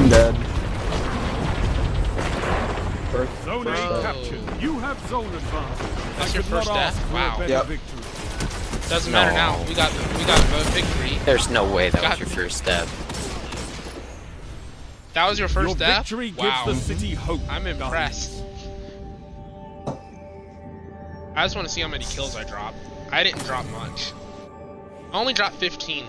I'm 0.02 0.10
dead. 0.10 0.36
Zone 3.26 3.64
Bro. 3.64 3.74
A 3.74 4.02
captured. 4.02 4.62
You 4.62 4.80
have 4.80 5.00
zone 5.10 5.26
advantage. 5.26 6.18
That's 6.18 6.32
I 6.32 6.34
your 6.36 6.44
first 6.44 6.68
death? 6.68 6.96
ask 6.96 7.02
for 7.08 7.14
a 7.14 7.16
Wow. 7.16 7.46
Yep. 7.48 7.66
victory. 7.66 8.00
Doesn't 8.90 9.12
matter 9.12 9.32
now. 9.34 9.64
We 9.68 9.74
got 9.74 9.92
we 10.18 10.24
got 10.26 10.40
the 10.40 10.72
victory. 10.72 11.18
There's 11.26 11.50
no 11.50 11.66
way 11.70 11.90
that 11.90 12.02
was 12.10 12.20
your 12.20 12.30
first 12.30 12.58
step. 12.58 12.88
That 15.14 15.28
was 15.28 15.40
your 15.40 15.48
first 15.48 15.70
Your 15.70 15.76
death. 15.78 16.08
victory 16.08 16.34
wow. 16.38 16.64
gives 16.66 16.88
the 16.88 16.94
city 16.96 17.14
hope. 17.16 17.42
I'm 17.50 17.66
impressed. 17.68 18.44
I 21.36 21.44
just 21.44 21.56
want 21.56 21.68
to 21.68 21.74
see 21.74 21.82
how 21.82 21.88
many 21.88 22.06
kills 22.06 22.36
I 22.36 22.44
drop. 22.44 22.74
I 23.12 23.24
didn't 23.24 23.44
drop 23.44 23.66
much. 23.68 24.14
I 25.12 25.20
only 25.20 25.34
dropped 25.34 25.56
15. 25.56 26.06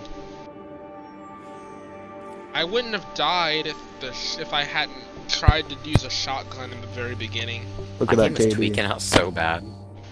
I 2.55 2.65
wouldn't 2.65 2.95
have 2.95 3.15
died 3.15 3.67
if 3.67 3.77
the 4.01 4.09
if 4.41 4.53
I 4.53 4.65
hadn't 4.65 5.03
tried 5.29 5.69
to 5.69 5.77
use 5.89 6.05
a 6.05 6.11
shotgun 6.11 6.73
in 6.73 6.81
the 6.81 6.87
very 6.89 7.15
beginning. 7.15 7.65
Look 8.01 8.09
My 8.09 8.13
at 8.15 8.19
that 8.19 8.35
game 8.35 8.47
was 8.49 8.55
tweaking 8.55 8.85
out 8.85 9.03
so 9.03 9.31
bad. 9.31 9.65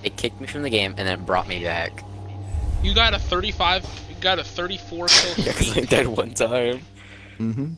It 0.03 0.17
kicked 0.17 0.41
me 0.41 0.47
from 0.47 0.63
the 0.63 0.71
game 0.71 0.95
and 0.97 1.07
then 1.09 1.25
brought 1.25 1.49
me 1.49 1.63
back. 1.65 2.05
You 2.83 2.95
got 2.95 3.15
a 3.15 3.19
35. 3.19 3.85
You 4.09 4.15
got 4.21 4.39
a 4.39 4.45
34 4.45 5.07
kill 5.09 5.35
Yeah, 5.45 5.53
'cause 5.53 5.69
I 5.69 5.71
streak. 5.71 5.89
died 5.89 6.07
one 6.07 6.35
time. 6.35 6.81
Mm-hmm. 7.39 7.73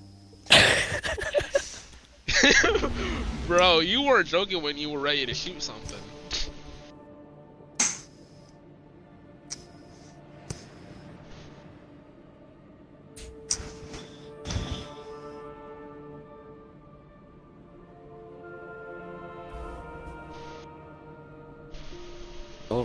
Bro, 3.47 3.81
you 3.81 4.03
weren't 4.03 4.29
joking 4.29 4.63
when 4.63 4.77
you 4.77 4.91
were 4.91 4.99
ready 5.01 5.25
to 5.27 5.35
shoot 5.35 5.63
something. 5.63 5.99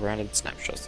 Rounded 0.03 0.35
snapshot. 0.35 0.85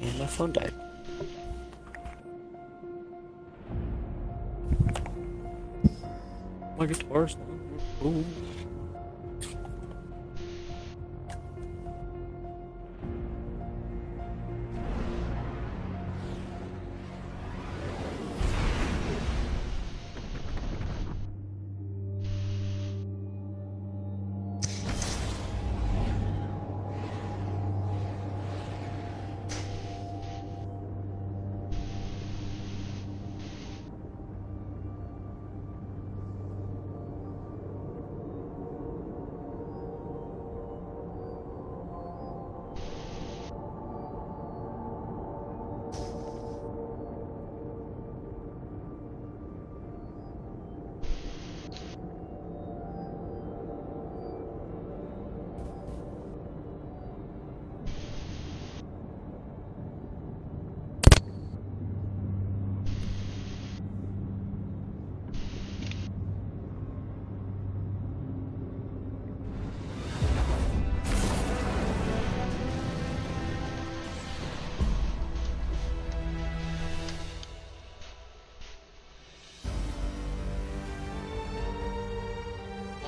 And 0.00 0.18
my 0.18 0.26
phone 0.26 0.52
died. 0.52 0.74
My 6.76 6.86
guitar's. 6.86 7.36
Ooh. 8.04 8.24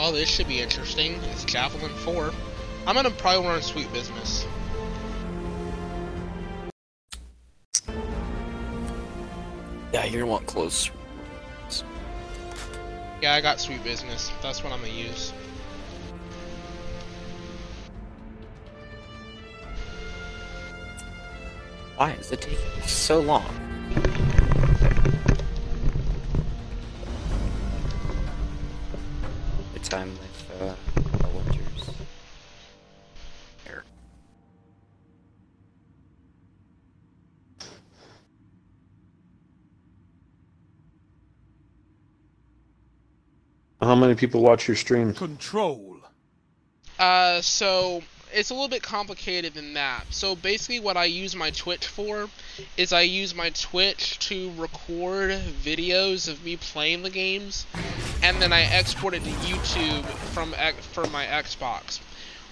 Oh, 0.06 0.12
this 0.12 0.28
should 0.28 0.48
be 0.48 0.60
interesting. 0.60 1.18
It's 1.32 1.46
Javelin 1.46 1.90
4. 1.90 2.30
I'm 2.86 2.94
gonna 2.94 3.10
probably 3.10 3.48
run 3.48 3.62
Sweet 3.62 3.90
Business. 3.90 4.44
Yeah, 9.94 10.04
you're 10.04 10.20
gonna 10.20 10.26
want 10.26 10.44
close. 10.44 10.90
Yeah, 13.22 13.32
I 13.32 13.40
got 13.40 13.58
Sweet 13.60 13.82
Business. 13.82 14.30
That's 14.42 14.62
what 14.62 14.74
I'm 14.74 14.80
gonna 14.80 14.92
use. 14.92 15.32
Why 21.96 22.10
is 22.12 22.30
it 22.30 22.42
taking 22.42 22.82
so 22.82 23.20
long? 23.20 23.46
How 43.84 43.94
many 43.94 44.14
people 44.14 44.40
watch 44.40 44.66
your 44.66 44.76
stream? 44.76 45.12
Control. 45.12 45.98
Uh, 46.98 47.42
so 47.42 48.02
it's 48.32 48.50
a 48.50 48.54
little 48.54 48.68
bit 48.68 48.82
complicated 48.82 49.54
than 49.54 49.74
that. 49.74 50.04
So 50.10 50.34
basically, 50.34 50.80
what 50.80 50.96
I 50.96 51.04
use 51.04 51.36
my 51.36 51.50
Twitch 51.50 51.86
for 51.86 52.28
is 52.76 52.92
I 52.92 53.02
use 53.02 53.34
my 53.34 53.50
Twitch 53.50 54.18
to 54.28 54.52
record 54.56 55.32
videos 55.62 56.28
of 56.28 56.42
me 56.44 56.56
playing 56.56 57.02
the 57.02 57.10
games, 57.10 57.66
and 58.22 58.40
then 58.40 58.52
I 58.52 58.62
export 58.62 59.12
it 59.12 59.22
to 59.24 59.30
YouTube 59.30 60.04
from 60.32 60.54
X- 60.56 60.86
from 60.86 61.12
my 61.12 61.26
Xbox. 61.26 62.00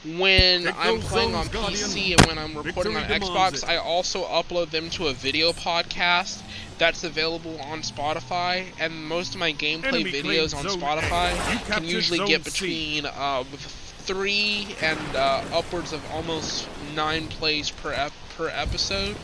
When 0.05 0.67
I'm 0.67 0.99
playing 0.99 1.37
on 1.37 1.47
PC 1.47 2.17
and 2.19 2.27
when 2.27 2.37
I'm 2.37 2.57
recording 2.57 2.97
on 2.97 3.05
Xbox. 3.05 3.65
I 3.67 3.77
also 3.77 4.25
upload 4.25 4.71
them 4.71 4.91
to 4.91 5.07
a 5.07 5.13
video 5.13 5.53
podcast 5.53 6.43
that's 6.79 7.05
available 7.05 7.61
on 7.61 7.83
Spotify. 7.83 8.65
And 8.81 9.07
most 9.07 9.35
of 9.35 9.39
my 9.41 9.53
gameplay 9.53 10.03
videos 10.05 10.57
on 10.57 10.65
Spotify 10.65 11.31
can 11.67 11.85
usually 11.85 12.19
get 12.27 12.43
between 12.43 13.07
uh, 13.07 13.45
three 13.45 14.75
and 14.83 14.99
uh, 15.15 15.45
upwards 15.53 15.93
of 15.93 16.05
almost 16.11 16.69
nine 16.97 17.29
plays 17.29 17.71
per 17.71 17.93
ep- 17.93 18.13
per 18.37 18.49
episode, 18.49 19.15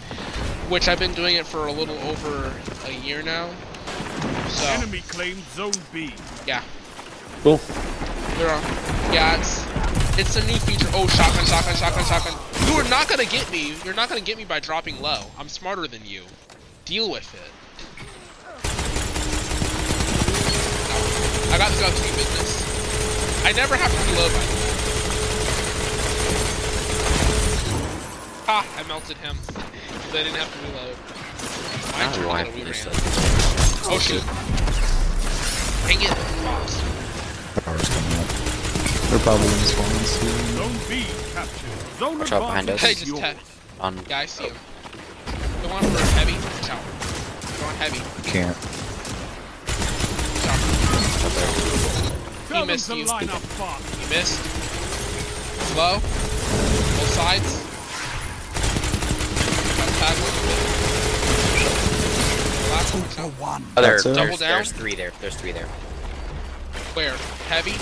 which 0.71 0.87
I've 0.87 1.01
been 1.01 1.15
doing 1.15 1.35
it 1.35 1.47
for 1.47 1.67
a 1.67 1.73
little 1.73 1.99
over 1.99 2.53
a 2.87 2.93
year 2.93 3.23
now. 3.25 3.51
So 4.49 4.65
Enemy 4.69 5.01
claimed 5.09 5.43
Zone 5.55 5.73
B. 5.93 6.13
yeah, 6.47 6.63
Cool. 7.43 7.57
there 8.37 8.49
are 8.49 8.63
yeah 9.13 9.37
it's 9.39 9.65
it's 10.19 10.35
a 10.35 10.45
new 10.47 10.59
feature. 10.59 10.89
Oh, 10.93 11.07
shotgun, 11.07 11.47
shotgun, 11.47 11.77
shotgun, 11.77 12.05
shotgun. 12.05 12.35
You 12.67 12.75
are 12.75 12.89
not 12.91 13.09
gonna 13.09 13.25
get 13.25 13.51
me. 13.53 13.75
You're 13.85 13.95
not 13.95 14.09
gonna 14.09 14.21
get 14.21 14.37
me 14.37 14.45
by 14.45 14.59
dropping 14.59 15.01
low. 15.01 15.23
I'm 15.39 15.49
smarter 15.49 15.87
than 15.87 16.05
you. 16.05 16.25
Deal 16.85 17.09
with 17.11 17.33
it. 17.35 17.53
I 21.55 21.59
got 21.59 21.71
the 21.71 21.81
gun 21.81 21.93
to 21.93 22.03
business. 22.03 23.45
I 23.47 23.53
never 23.53 23.77
have 23.77 23.91
to 23.91 23.99
reload 24.11 24.33
by 24.33 24.41
the 24.41 24.55
way. 24.55 24.75
Ha! 28.47 28.67
I 28.77 28.83
melted 28.89 29.17
him. 29.19 29.37
I 29.57 30.13
didn't 30.13 30.35
have 30.35 30.53
to 30.53 30.59
reload. 30.67 30.97
My 31.93 31.99
Now 31.99 32.13
turn 32.13 32.21
we 32.21 32.23
to 32.23 32.29
want 32.29 32.39
get 32.45 32.49
a 32.49 32.53
to 32.53 32.59
reround. 32.59 32.69
reset. 32.69 32.93
Oh, 33.85 33.91
oh 33.93 33.99
shoot. 33.99 34.25
Dang 35.87 36.03
it, 36.03 36.13
Fox. 36.43 36.83
Power's 37.65 37.89
coming 37.89 38.19
up. 38.19 38.48
They're 39.11 39.19
probably 39.21 39.47
in 39.47 39.53
spawn 39.65 39.91
soon. 40.05 40.57
Zone 40.57 40.79
B 40.89 41.05
captured. 41.33 41.99
Zone 41.99 42.19
Watch 42.19 42.33
out 42.33 42.41
behind 42.41 42.71
us. 42.71 42.81
Hey, 42.81 42.91
is 42.93 42.99
just 43.01 43.07
yours. 43.09 43.21
tap. 43.21 43.37
On 43.81 43.99
Yeah, 44.09 44.19
I 44.19 44.27
see 44.27 44.45
him. 44.45 44.55
Go 45.63 45.69
on 45.71 45.83
for 45.83 45.99
heavy. 46.19 46.35
Watch 46.35 46.71
out. 46.71 46.83
Go 47.59 47.65
on 47.67 47.75
heavy. 47.77 48.01
Can't. 48.29 48.57
Watch 50.29 50.47
out. 50.49 50.61
Tell 52.49 52.59
them 52.61 52.67
missed 52.67 52.87
to 52.91 52.97
you. 52.97 53.05
line 53.07 53.31
up. 53.31 53.41
He 53.43 54.15
missed. 54.15 54.41
Slow. 55.73 55.95
Both 55.95 57.13
sides. 57.15 57.65
One. 59.79 59.93
Last 62.71 62.95
one. 62.95 63.03
Watch 63.03 63.19
out. 63.19 63.31
one. 63.41 63.65
Oh, 63.77 63.83
there, 63.83 63.99
Double 63.99 64.15
there's, 64.15 64.39
down? 64.39 64.49
there's 64.51 64.73
three 64.73 64.95
there. 64.95 65.13
There's 65.21 65.35
three 65.37 65.53
there. 65.53 65.67
Where? 66.95 67.15
Heavy? 67.49 67.73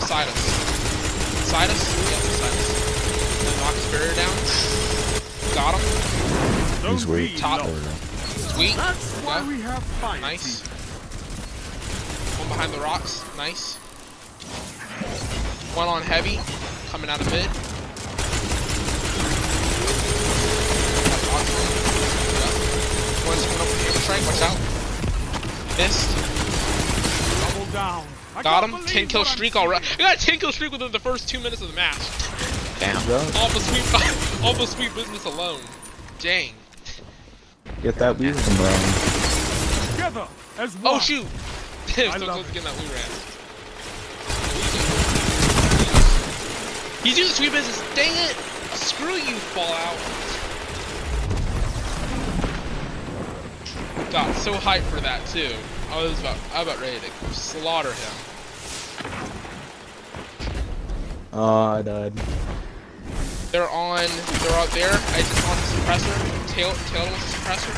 Or 0.00 0.08
beside 0.08 0.28
us? 0.28 0.34
Beside 1.44 1.70
us? 1.70 2.10
Yeah, 2.10 2.16
beside 2.24 2.52
us. 2.56 2.68
Then 3.44 3.54
knock 3.60 3.74
his 3.74 3.86
barrier 3.92 4.14
down. 4.14 4.34
Got 5.54 5.74
him. 5.74 5.84
Zone 6.80 6.92
He's 6.92 7.06
weak. 7.06 7.34
B 7.34 7.38
Top. 7.38 7.66
There 7.66 7.74
we 7.74 7.80
Sweet. 7.80 8.76
That's 8.76 9.12
why 9.20 9.40
Yeah. 9.40 9.48
we 9.48 9.60
have 9.60 9.82
fire 10.00 10.20
Nice. 10.20 10.62
One 12.38 12.48
behind 12.48 12.72
the 12.72 12.80
rocks. 12.80 13.22
Nice. 13.36 13.76
One 15.76 15.88
on 15.88 16.02
heavy. 16.02 16.40
Coming 16.90 17.10
out 17.10 17.20
of 17.20 17.30
mid. 17.30 17.46
One's 23.26 23.44
coming 23.44 23.60
up 23.60 23.68
with 23.68 23.80
hammer 23.84 24.00
strike. 24.00 24.24
Watch 24.24 24.42
out. 24.48 24.58
Missed. 25.76 26.08
Double 27.52 27.66
down. 27.72 28.19
I 28.36 28.42
Got 28.42 28.68
him. 28.68 28.84
10 28.86 29.08
kill 29.08 29.24
streak 29.24 29.56
already. 29.56 29.84
I 29.94 29.98
got 29.98 30.16
a 30.16 30.18
10 30.18 30.38
kill 30.38 30.52
streak 30.52 30.72
within 30.72 30.92
the 30.92 31.00
first 31.00 31.28
two 31.28 31.40
minutes 31.40 31.62
of 31.62 31.68
the 31.68 31.74
match. 31.74 31.98
Damn. 32.78 32.96
All 33.36 33.48
the 33.48 33.60
sweet, 33.60 33.84
all 34.44 34.54
the 34.54 34.66
sweet 34.66 34.94
business 34.94 35.24
alone. 35.24 35.60
Dang. 36.18 36.54
Get 37.82 37.96
that 37.96 38.18
weird 38.18 38.36
around. 38.36 39.94
Together 39.94 40.28
as 40.58 40.76
oh, 40.76 40.78
one. 40.82 40.94
Oh 40.94 40.98
shoot! 40.98 41.26
so 41.86 42.08
I 42.08 42.18
close 42.18 42.46
to 42.46 42.52
getting 42.52 42.64
that 42.64 42.74
Wii 42.74 42.88
ram. 42.94 43.30
He's 47.02 47.18
using 47.18 47.34
sweet 47.34 47.52
business. 47.52 47.78
Dang 47.94 48.12
it! 48.28 48.36
Screw 48.76 49.14
you, 49.14 49.36
Fallout. 49.54 49.96
Got 54.12 54.34
so 54.36 54.52
hyped 54.54 54.82
for 54.82 55.00
that 55.00 55.26
too. 55.26 55.54
I 55.90 56.02
was 56.04 56.20
about, 56.20 56.36
I 56.54 56.62
was 56.62 56.68
about 56.68 56.80
ready 56.80 57.00
to 57.00 57.34
slaughter 57.34 57.92
him. 57.92 58.12
Oh, 61.32 61.64
I 61.64 61.82
died. 61.82 62.12
They're 63.50 63.68
on, 63.68 63.98
they're 63.98 64.58
out 64.58 64.70
there. 64.70 64.92
I 64.92 65.18
just 65.18 65.48
on 65.48 65.56
the 65.56 65.62
suppressor. 65.66 66.14
Tail, 66.48 66.72
tail 66.90 67.02
on 67.02 67.10
the 67.10 67.18
suppressor. 67.18 67.74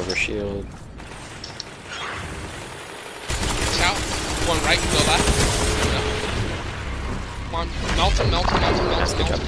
Over 0.00 0.14
shield. 0.14 0.66
Watch 3.64 3.80
out. 3.80 3.96
One 4.46 4.60
right, 4.64 4.78
go 4.78 5.00
left. 5.08 5.24
Yep. 5.88 6.04
Come 7.46 7.54
on, 7.54 7.68
melt 7.96 8.12
him, 8.20 8.30
melt 8.30 8.50
him, 8.50 8.60
melt 8.60 8.76
him, 8.76 8.86
melt 8.86 9.10
him, 9.10 9.18
melt 9.18 9.30
him. 9.30 9.40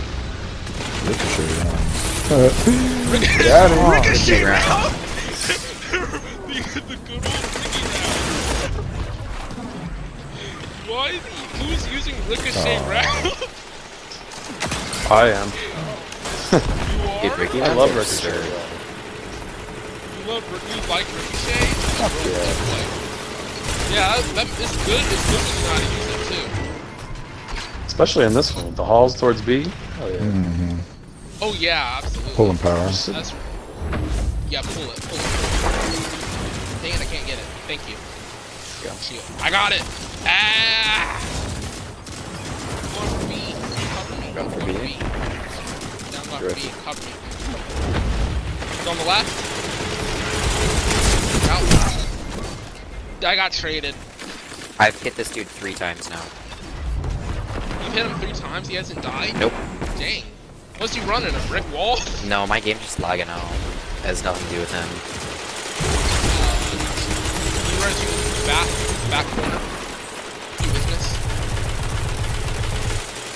Ricochet 1.07 1.49
round. 1.61 1.83
Ricochet, 3.13 3.45
Got 3.45 3.71
him. 3.71 3.81
Ricochet 3.91 4.45
round. 4.45 6.21
round. 6.61 6.75
the, 6.75 6.81
the 6.81 6.97
good 6.97 7.25
old 7.27 7.45
Ricky 7.55 7.83
round. 7.83 8.85
Why 10.89 11.07
is 11.11 11.25
he? 11.25 11.65
Who's 11.65 11.83
using 11.93 12.15
Ricochet 12.29 12.79
Oh. 12.79 12.91
round? 12.91 13.35
I 15.11 15.29
am. 15.31 15.49
you 17.23 17.31
are. 17.31 17.37
Ricky, 17.39 17.63
I 17.63 17.73
love 17.75 17.95
Ricochet. 17.95 18.31
Ricochet. 18.31 18.67
You 20.19 20.25
love 20.31 20.45
you 20.51 20.81
like 20.91 21.07
Ricochet? 21.07 21.67
Fuck 21.99 22.13
yeah. 22.13 22.31
good. 22.31 22.89
Yeah, 23.93 24.17
that, 24.17 24.35
that 24.35 24.49
is 24.61 24.73
good. 24.87 25.05
It's 25.13 25.27
good 25.31 25.43
when 25.43 25.55
you 25.57 25.63
know 25.63 25.73
how 25.73 25.79
to 25.79 25.85
use 25.97 26.09
it 26.15 26.23
too. 26.33 27.87
Especially 27.87 28.25
in 28.25 28.33
this 28.35 28.55
one, 28.55 28.75
the 28.75 28.85
halls 28.85 29.15
towards 29.19 29.43
B. 29.43 29.67
Oh 30.01 30.07
yeah. 30.09 30.19
Mm-hmm. 30.19 30.79
Oh 31.43 31.55
yeah, 31.59 31.99
absolutely. 31.99 32.35
Pulling 32.35 32.59
power. 32.59 32.85
That's 32.85 33.35
yeah, 34.51 34.63
pull 34.63 34.91
it, 34.91 35.01
pull 35.03 35.19
it. 35.19 35.40
Thank 37.71 37.89
you. 37.89 37.95
Go. 38.83 38.91
Shield. 38.97 39.23
I 39.41 39.49
got 39.49 39.71
it. 39.71 39.83
Ah! 40.27 41.21
One 42.99 43.09
for 43.15 43.23
B. 43.29 43.55
Cover 43.95 44.17
me. 44.21 44.33
Going 44.35 44.51
for 44.51 44.59
One 44.67 44.73
B. 44.83 44.99
Down 46.11 46.25
left 46.27 46.53
B. 46.53 46.63
Cover 46.83 47.01
me. 47.07 47.13
He's 48.75 48.87
on 48.89 48.99
the 48.99 49.05
left. 49.05 49.31
Out. 53.23 53.25
I 53.25 53.37
got 53.37 53.53
traded. 53.53 53.95
I've 54.81 55.01
hit 55.01 55.15
this 55.15 55.31
dude 55.31 55.47
three 55.47 55.75
times 55.75 56.11
now. 56.11 56.25
You 57.85 57.93
hit 57.93 58.05
him 58.05 58.19
three 58.19 58.33
times. 58.33 58.67
He 58.67 58.75
hasn't 58.75 59.01
died. 59.01 59.39
Nope. 59.39 59.53
Dang. 59.97 60.25
What's 60.79 60.97
he 60.97 61.03
running? 61.03 61.33
A 61.33 61.41
brick 61.47 61.73
wall? 61.73 62.01
No, 62.27 62.49
my 62.49 62.59
game's 62.59 62.81
just 62.81 62.99
lagging 62.99 63.29
out. 63.29 63.45
It 63.45 64.07
has 64.07 64.25
nothing 64.25 64.45
to 64.49 64.55
do 64.55 64.59
with 64.59 64.73
him 64.73 65.30
anywhere 67.81 68.01
you 68.01 68.47
back, 68.47 68.69
back 69.11 69.27
corner. 69.35 69.61
Do 70.59 70.65
business. 70.73 71.05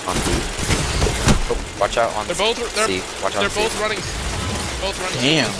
On 0.07 0.15
B. 0.15 0.29
Oh, 1.49 1.77
watch 1.79 1.97
out 1.97 2.13
on 2.15 2.27
they're 2.27 2.35
both, 2.35 2.75
they're, 2.75 2.87
C. 2.87 3.01
Watch 3.23 3.33
They're 3.33 3.49
both 3.49 3.71
C. 3.71 3.81
running. 3.81 3.97
Both 4.81 4.99
running. 5.01 5.21
Damn. 5.21 5.51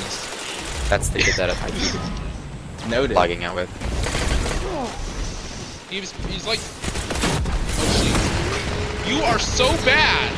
That's 0.89 1.09
the 1.09 1.19
kid 1.19 1.35
that 1.35 1.49
I 1.49 1.71
keep 1.71 2.89
Noted. 2.89 3.15
logging 3.15 3.43
out 3.43 3.55
with. 3.55 3.69
He 5.89 5.99
was, 6.01 6.11
he's 6.27 6.45
like. 6.45 6.59
Oh. 7.77 8.11
You 9.07 9.23
are 9.23 9.39
so 9.39 9.67
bad! 9.85 10.31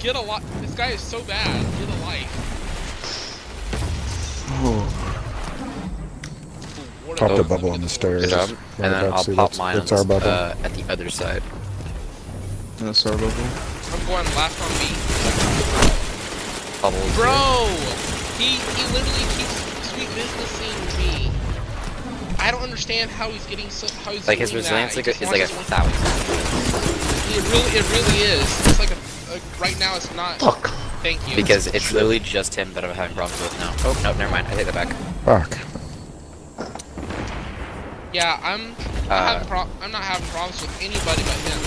Get 0.00 0.16
a 0.16 0.20
lot. 0.20 0.42
This 0.60 0.74
guy 0.74 0.90
is 0.90 1.00
so 1.00 1.22
bad. 1.24 1.64
Popped 7.28 7.40
a 7.40 7.44
bubble 7.44 7.70
on 7.70 7.80
the 7.80 7.88
stairs. 7.88 8.22
Good 8.22 8.30
job. 8.30 8.48
Right 8.50 8.58
And 8.78 8.94
then 8.94 9.04
I'll 9.04 9.10
pop 9.12 9.26
that's- 9.26 9.58
mine 9.58 9.76
that's 9.76 9.92
on 9.92 9.98
our 9.98 10.04
bubble. 10.04 10.28
uh, 10.28 10.54
at 10.64 10.74
the 10.74 10.92
other 10.92 11.08
side. 11.10 11.42
That's 12.78 13.06
our 13.06 13.12
bubble. 13.12 13.28
I'm 13.92 14.06
going 14.06 14.24
last 14.34 14.60
on 14.60 14.70
B. 14.80 15.92
Bubbles. 16.82 17.14
Bro! 17.14 17.68
He 18.38 18.58
he 18.74 18.82
literally 18.92 19.26
keeps 19.36 19.54
sweet 19.92 20.08
businessing 20.16 20.76
me. 20.98 21.30
I 22.40 22.50
don't 22.50 22.62
understand 22.62 23.10
how 23.10 23.30
he's 23.30 23.46
getting 23.46 23.70
so 23.70 23.86
how 24.02 24.10
he's 24.10 24.26
Like 24.26 24.38
his 24.38 24.52
resilience 24.54 24.94
that. 24.96 25.06
like, 25.06 25.16
He 25.16 25.24
is 25.24 25.30
like 25.30 25.42
a 25.42 25.46
thousand. 25.46 25.92
It 27.36 27.42
really 27.52 27.70
it 27.78 27.88
really 27.92 28.18
is. 28.34 28.66
It's 28.66 28.78
like 28.80 28.90
a, 28.90 28.94
a 29.36 29.40
right 29.60 29.78
now 29.78 29.94
it's 29.94 30.12
not 30.16 30.40
Fuck. 30.40 30.70
thank 31.02 31.20
you. 31.28 31.36
Because 31.36 31.68
it's 31.68 31.92
literally 31.92 32.18
just 32.18 32.54
him 32.56 32.72
that 32.74 32.84
I'm 32.84 32.94
having 32.96 33.14
problems 33.16 33.40
with 33.42 33.56
now. 33.60 33.72
Oh, 33.84 33.98
no, 34.02 34.12
never 34.14 34.30
mind. 34.32 34.48
I 34.48 34.54
take 34.56 34.66
that 34.66 34.74
back. 34.74 34.92
Fuck. 35.24 35.56
Yeah, 38.12 38.38
I'm 38.42 38.74
Uh, 39.08 39.08
not 39.08 39.22
having 39.32 39.48
pro- 39.48 39.68
I'm 39.82 39.90
not 39.90 40.02
having 40.04 40.26
problems 40.28 40.60
with 40.60 40.76
anybody 40.82 41.22
but 41.22 41.36
him. 41.48 41.58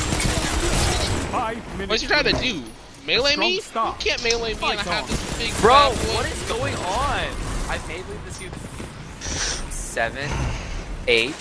Five 1.31 1.57
minutes. 1.73 1.89
What's 1.89 2.01
he 2.03 2.07
trying 2.07 2.23
to 2.25 2.33
do? 2.33 2.63
Melee 3.05 3.31
Strong 3.33 3.39
me? 3.39 3.55
You 3.55 3.93
can't 3.99 4.23
melee 4.23 4.53
me 4.53 4.71
and 4.71 4.79
I 4.79 4.83
have 4.83 5.03
on. 5.03 5.09
this 5.09 5.37
big 5.37 5.53
Bro, 5.61 5.91
what 6.13 6.25
is 6.25 6.41
going 6.43 6.75
on? 6.75 7.25
I've 7.69 7.87
made 7.87 8.05
leave 8.07 8.25
this 8.25 8.41
you 8.41 8.49
seven, 9.71 10.29
eight, 11.07 11.35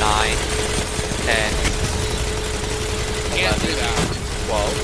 nine, 0.00 0.36
ten, 1.24 1.52
Can't 3.36 3.60
do 3.60 3.72
that. 3.74 3.96
twelve, 4.46 4.74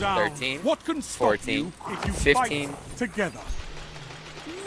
13, 0.00 0.60
what 0.62 0.82
14, 0.82 1.56
you 1.56 1.72
if 1.92 2.06
you 2.06 2.12
15. 2.12 2.68
fight 2.68 2.96
together? 2.96 3.40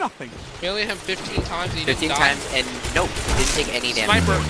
Nothing. 0.02 0.30
Melee 0.60 0.82
him 0.84 0.96
15 0.98 1.44
times 1.46 1.70
and 1.78 1.86
fifteen 1.86 2.10
times, 2.10 2.42
and 2.58 2.66
nope, 2.92 3.06
didn't 3.38 3.54
take 3.54 3.70
any 3.70 3.92
damage. 3.94 4.18
Sniper. 4.26 4.42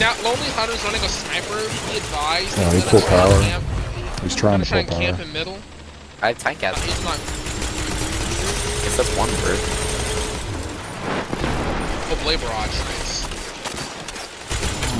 Now, 0.00 0.16
Lonely 0.24 0.48
Hunter's 0.56 0.80
running 0.88 1.04
a 1.04 1.08
sniper. 1.12 1.60
He 1.92 2.00
advised. 2.00 2.56
Yeah, 2.56 2.70
he 2.72 2.76
instead 2.80 2.88
pulled 2.88 3.02
of 3.04 3.08
trying 3.12 3.28
to 3.28 3.36
power. 3.36 3.42
Camp, 3.60 3.64
He's 4.24 4.32
trying 4.34 4.60
to 4.60 4.64
try 4.64 4.80
pull 4.88 4.96
and 4.96 5.04
camp 5.04 5.20
in 5.20 5.32
middle. 5.36 5.58
I 6.24 6.28
have 6.32 6.38
time 6.40 6.56
Uh, 6.56 6.80
he's 6.80 6.96
not. 7.04 7.20
Guess 8.88 8.96
that's 8.96 9.12
one 9.20 9.28
word. 9.44 9.60
Oh, 12.08 12.16
Blade 12.24 12.40
Barrage. 12.40 12.72
Nice. 12.72 13.28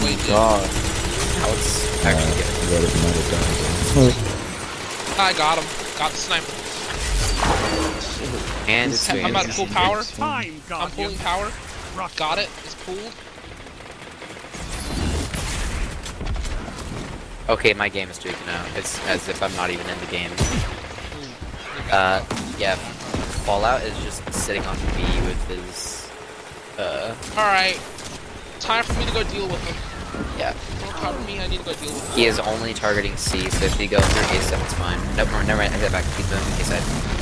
Wait, 0.05 0.21
dude. 0.29 0.37
God. 0.37 0.61
Now 0.61 1.57
it's 1.57 2.05
Uh, 2.05 2.13
actually 2.13 2.37
good. 2.37 2.53
what 2.69 2.85
it 2.85 2.93
might 3.01 3.17
have. 3.17 4.13
I 5.17 5.33
got 5.33 5.57
him. 5.57 5.65
Got 5.97 6.13
the 6.13 6.19
sniper. 6.21 6.53
And 8.71 8.93
it's 8.93 9.11
I'm 9.11 9.31
about 9.31 9.47
to 9.47 9.53
pull 9.53 9.67
power. 9.67 10.03
Time, 10.05 10.63
Guardian. 10.69 10.81
I'm 10.81 10.91
pulling 10.93 11.19
power. 11.19 11.51
Rush. 11.97 12.15
Got 12.15 12.39
it. 12.39 12.49
It's 12.65 12.77
pulled. 12.85 13.13
Okay, 17.49 17.75
my 17.75 17.89
game 17.89 18.09
is 18.11 18.19
tweaking 18.19 18.49
out. 18.49 18.65
It's 18.77 19.05
as 19.09 19.29
if 19.29 19.43
I'm 19.43 19.55
not 19.57 19.71
even 19.71 19.85
in 19.89 19.99
the 19.99 20.07
game. 20.07 20.31
Uh, 21.91 22.25
yeah. 22.59 22.77
Fallout 23.45 23.83
is 23.83 23.99
just 24.05 24.23
sitting 24.33 24.63
on 24.67 24.77
B 24.95 25.03
with 25.27 25.49
his, 25.49 26.09
uh, 26.79 27.13
Alright. 27.33 27.81
Time 28.61 28.85
for 28.85 28.93
me 29.01 29.07
to 29.07 29.13
go 29.13 29.25
deal 29.25 29.49
with 29.49 29.65
him. 29.67 29.75
yeah. 30.39 30.55
Don't 30.79 30.93
cover 30.93 31.19
me. 31.27 31.41
I 31.41 31.49
need 31.49 31.59
to 31.59 31.65
go 31.65 31.73
deal 31.73 31.93
with 31.93 32.09
him. 32.11 32.17
He 32.17 32.27
is 32.27 32.39
only 32.39 32.73
targeting 32.73 33.17
C, 33.17 33.51
so 33.51 33.65
if 33.65 33.81
you 33.81 33.89
go 33.89 33.99
through 33.99 34.39
A7, 34.39 34.63
it's 34.63 34.75
fine. 34.75 34.99
Nope, 35.17 35.27
never 35.33 35.43
never 35.43 35.63
mind. 35.63 35.75
I 35.75 35.81
get 35.81 35.91
back. 35.91 36.05
Keep 36.17 36.27
them 36.27 36.39
A 36.39 36.65
side. 36.65 37.20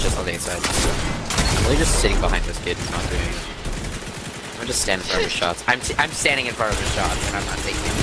Just 0.00 0.18
on 0.18 0.24
the 0.24 0.34
A 0.34 0.38
side. 0.38 0.56
I'm 0.56 1.64
really 1.64 1.76
just 1.76 2.00
sitting 2.00 2.18
behind 2.20 2.42
this 2.44 2.58
kid 2.64 2.76
who's 2.76 2.90
not 2.90 3.04
doing 3.10 3.20
anything. 3.20 4.60
I'm 4.60 4.66
just 4.66 4.80
standing 4.80 5.04
in 5.04 5.12
front 5.12 5.24
of 5.24 5.30
his 5.30 5.38
shots. 5.38 5.64
I'm, 5.68 5.80
t 5.80 5.94
I'm 5.98 6.10
standing 6.10 6.46
in 6.46 6.54
front 6.54 6.72
of 6.72 6.80
his 6.80 6.88
shots, 6.96 7.20
and 7.28 7.36
I'm 7.36 7.44
not 7.44 7.58
taking 7.60 7.84
them. 7.84 7.96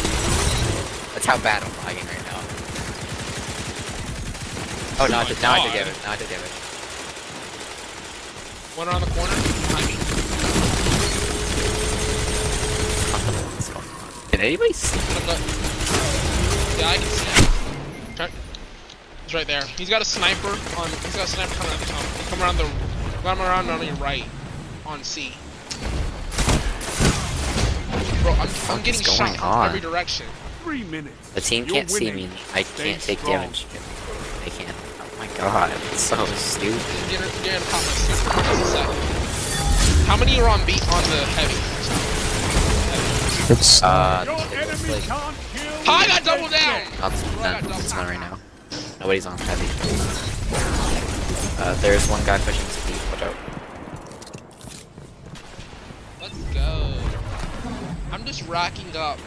That's 1.17 1.25
how 1.25 1.41
bad 1.41 1.63
I'm 1.65 1.73
lagging 1.86 2.05
right 2.05 2.21
now. 2.29 2.38
Oh, 5.01 5.07
now, 5.10 5.21
I 5.21 5.25
did, 5.25 5.41
now 5.41 5.53
I 5.53 5.62
did 5.65 5.73
damage. 5.73 5.97
Now 6.05 6.12
I 6.12 6.17
did 6.17 6.29
damage. 6.29 6.53
One 8.77 8.88
around 8.89 9.01
the 9.01 9.10
corner. 9.17 9.33
behind 9.33 9.89
me. 9.89 9.97
Can 14.29 14.41
anybody 14.41 14.73
see? 14.73 15.01
Yeah, 16.77 16.89
I 16.89 16.97
can 16.97 17.10
see. 17.10 17.25
Try- 18.15 18.46
He's 19.27 19.33
right 19.33 19.45
there. 19.47 19.61
He's 19.77 19.89
got 19.89 20.01
a 20.01 20.05
sniper 20.05 20.47
on. 20.47 20.87
He's 20.87 21.13
got 21.17 21.25
a 21.25 21.27
sniper 21.27 21.53
coming 21.55 21.73
at 21.73 21.79
the 21.81 21.85
top. 21.87 22.03
Come 22.29 22.41
around 22.41 22.55
the. 22.55 22.63
Come 23.23 23.41
around 23.41 23.69
on 23.69 23.85
your 23.85 23.93
right, 23.95 24.23
on 24.85 25.03
C. 25.03 25.33
Bro, 28.23 28.31
I'm, 28.31 28.47
I'm 28.69 28.81
getting 28.83 29.03
going 29.05 29.17
shot 29.17 29.35
from 29.35 29.43
on? 29.49 29.67
every 29.67 29.81
direction. 29.81 30.27
Three 30.63 30.83
minutes. 30.85 31.31
The 31.31 31.41
team 31.41 31.65
You're 31.65 31.75
can't 31.75 31.91
see 31.91 32.09
me. 32.13 32.29
I 32.53 32.63
Stay 32.63 32.91
can't 32.91 33.01
take 33.01 33.19
strong. 33.19 33.33
damage. 33.41 33.65
I 34.45 34.49
can't. 34.49 34.75
Oh 35.01 35.15
my 35.19 35.27
god, 35.37 35.71
it's 35.91 35.99
so 36.03 36.23
stupid. 36.27 36.79
You're, 37.11 37.19
you're 37.19 37.59
pop 37.67 37.83
my 37.83 37.99
sniper 37.99 38.39
in 38.39 38.45
just 38.45 38.61
a 38.61 38.65
second. 38.77 40.07
How 40.07 40.15
many 40.15 40.39
are 40.39 40.47
on 40.47 40.65
B 40.65 40.71
on 40.89 41.03
the 41.03 41.25
heavy? 41.35 41.59
It's 43.53 43.83
Uh, 43.83 44.23
Your 44.25 44.35
it 44.37 44.67
enemy 44.69 44.89
like 44.93 45.03
can't 45.03 45.35
kill. 45.53 45.91
I 45.93 46.07
got 46.07 46.23
double 46.23 46.47
down. 46.47 46.81
not 47.01 47.61
none, 47.63 47.79
it's 47.81 47.93
not 47.93 48.07
right 48.07 48.19
now. 48.21 48.39
Nobody's 48.99 49.25
on 49.25 49.38
heavy. 49.38 49.67
Uh, 51.60 51.73
there's 51.81 52.07
one 52.10 52.23
guy 52.25 52.38
pushing 52.39 52.65
speed. 52.65 52.99
Watch 53.12 53.21
out. 53.21 53.36
Let's 56.21 56.38
go. 56.53 56.93
I'm 58.12 58.25
just 58.25 58.47
racking 58.47 58.95
up. 58.95 59.19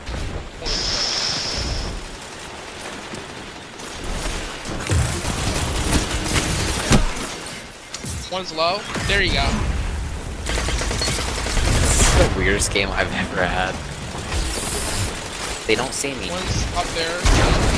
One's 8.32 8.52
low. 8.52 8.80
There 9.08 9.22
you 9.22 9.32
go. 9.32 9.46
This 11.80 12.00
is 12.00 12.28
the 12.28 12.38
weirdest 12.38 12.72
game 12.72 12.88
I've 12.90 13.12
ever 13.12 13.44
had. 13.44 13.74
They 15.66 15.74
don't 15.74 15.92
see 15.92 16.14
me. 16.14 16.30
One's 16.30 16.76
up 16.76 16.86
there. 16.94 17.69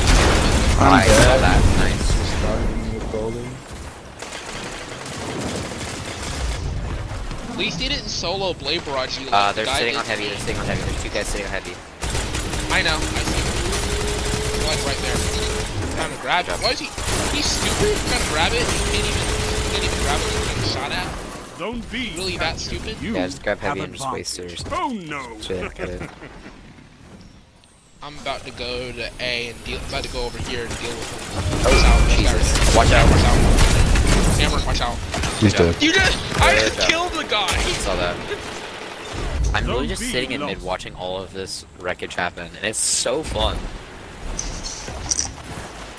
I'm 0.81 0.93
I 0.95 1.05
saw 1.07 1.25
dead. 1.25 1.41
that. 1.43 1.61
Nice. 1.79 2.07
Starting 2.39 2.95
with 2.95 3.13
golden. 3.13 3.47
At 7.53 7.59
least 7.59 7.81
he 7.81 7.89
didn't 7.89 8.09
solo 8.09 8.55
Blade 8.55 8.85
Barrage 8.85 9.19
you. 9.19 9.29
Uh, 9.31 9.53
they're 9.53 9.65
the 9.67 9.75
sitting 9.75 9.97
on 9.97 10.05
heavy. 10.05 10.29
They're 10.29 10.37
sitting 10.39 10.59
on 10.59 10.67
heavy. 10.67 10.83
There's 10.83 11.03
two 11.03 11.09
guys 11.11 11.27
sitting 11.29 11.47
on 11.47 11.53
heavy. 11.53 11.75
I 12.73 12.83
know. 12.83 12.97
I 12.97 13.23
see. 13.29 13.43
They're 14.59 14.87
right 14.87 14.97
there. 15.05 15.17
Trying 15.97 16.11
to 16.17 16.21
grab 16.23 16.49
it. 16.49 16.55
Why 16.65 16.71
is 16.71 16.79
he? 16.81 16.87
He's 17.37 17.47
stupid. 17.47 17.97
Trying 18.09 18.23
to 18.23 18.29
grab 18.33 18.53
it. 18.53 18.65
He 18.65 18.79
can't 18.91 19.07
even. 19.07 19.23
He 19.23 19.69
can't 19.71 19.85
even 19.85 19.99
grab 20.03 20.21
it. 20.21 20.27
He's 20.33 20.49
getting 20.49 20.71
shot 20.73 20.91
at. 20.93 21.59
Zone 21.59 21.83
B. 21.93 22.13
Really 22.17 22.37
that 22.39 22.59
stupid? 22.59 22.97
You 23.01 23.15
Yeah, 23.15 23.27
just 23.27 23.43
grab 23.43 23.59
heavy 23.59 23.81
and 23.81 23.95
just 23.95 24.11
waste 24.13 24.39
it 24.39 24.43
or 24.43 24.55
advantage. 24.55 24.73
something. 24.73 25.13
Oh 25.13 25.29
no. 25.35 25.41
So 25.41 25.55
yeah, 25.55 25.69
get 25.75 25.89
it. 25.91 26.11
I'm 28.03 28.19
about 28.19 28.41
to 28.45 28.51
go 28.53 28.91
to 28.91 29.11
A 29.21 29.51
and 29.51 29.65
deal. 29.65 29.79
About 29.89 30.03
to 30.03 30.13
go 30.13 30.25
over 30.25 30.39
here 30.51 30.67
and 30.67 30.79
deal 30.81 30.91
with 30.91 31.07
him. 31.07 31.63
Oh, 31.65 31.71
Watch 31.71 31.85
out, 31.85 32.19
Jesus. 32.19 32.77
Watch 32.77 32.91
Watch 32.91 32.93
out. 32.93 33.11
Watch 33.11 33.25
out. 33.25 33.37
Hammer, 34.41 34.67
watch 34.67 34.81
out. 34.81 34.97
he's 35.39 35.53
dead. 35.55 35.81
You 35.81 35.93
just. 35.93 36.41
I 36.43 36.57
just 36.59 36.79
yeah. 36.79 36.87
killed 36.89 37.13
the 37.13 37.23
guy. 37.25 37.47
Saw 37.47 37.95
that. 37.97 38.17
I'm 39.55 39.67
really 39.67 39.87
just 39.87 40.03
sitting 40.03 40.33
in 40.33 40.41
mid 40.45 40.63
watching 40.63 40.95
all 40.97 41.23
of 41.23 41.33
this 41.33 41.65
wreckage 41.79 42.15
happen, 42.17 42.47
and 42.57 42.65
it's 42.65 42.79
so 42.79 43.23
fun. 43.23 43.57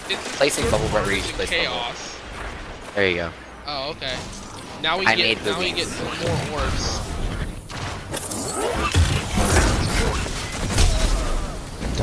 It's 0.09 0.37
Placing 0.37 0.65
sort 0.65 0.71
bubble 0.73 0.87
wherever 0.89 1.11
you 1.11 1.21
versus 1.21 1.35
place 1.37 1.49
bubble. 1.51 1.63
chaos. 1.63 2.19
There 2.95 3.07
you 3.09 3.15
go. 3.15 3.31
Oh, 3.65 3.91
okay. 3.91 4.17
Now 4.81 4.99
we 4.99 5.05
I 5.05 5.15
get. 5.15 5.37
made 5.37 5.45
Now 5.45 5.59
we 5.59 5.71
get 5.71 5.87
some 5.87 6.05
more 6.51 6.59
orbs. 6.59 6.99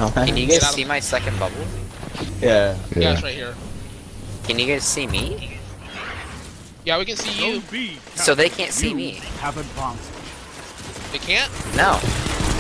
Dumbass. 0.00 0.26
Can 0.26 0.36
you 0.38 0.46
guys 0.48 0.66
see 0.70 0.84
my 0.84 0.98
second 0.98 1.38
bubble? 1.38 1.60
Yeah. 2.40 2.72
Yeah, 2.96 2.98
Yeah. 2.98 3.12
it's 3.12 3.22
right 3.22 3.34
here. 3.34 3.54
Can 4.44 4.58
you 4.58 4.66
guys 4.66 4.82
see 4.82 5.06
me? 5.06 5.58
Yeah, 6.86 6.96
we 6.96 7.04
can 7.04 7.16
see 7.16 7.36
you. 7.36 7.60
So 8.16 8.34
they 8.34 8.48
can't 8.48 8.72
see 8.72 8.94
me. 8.94 9.20
Have 9.44 9.58
advantage. 9.58 10.00
They 11.12 11.18
can't. 11.18 11.52
No. 11.76 12.00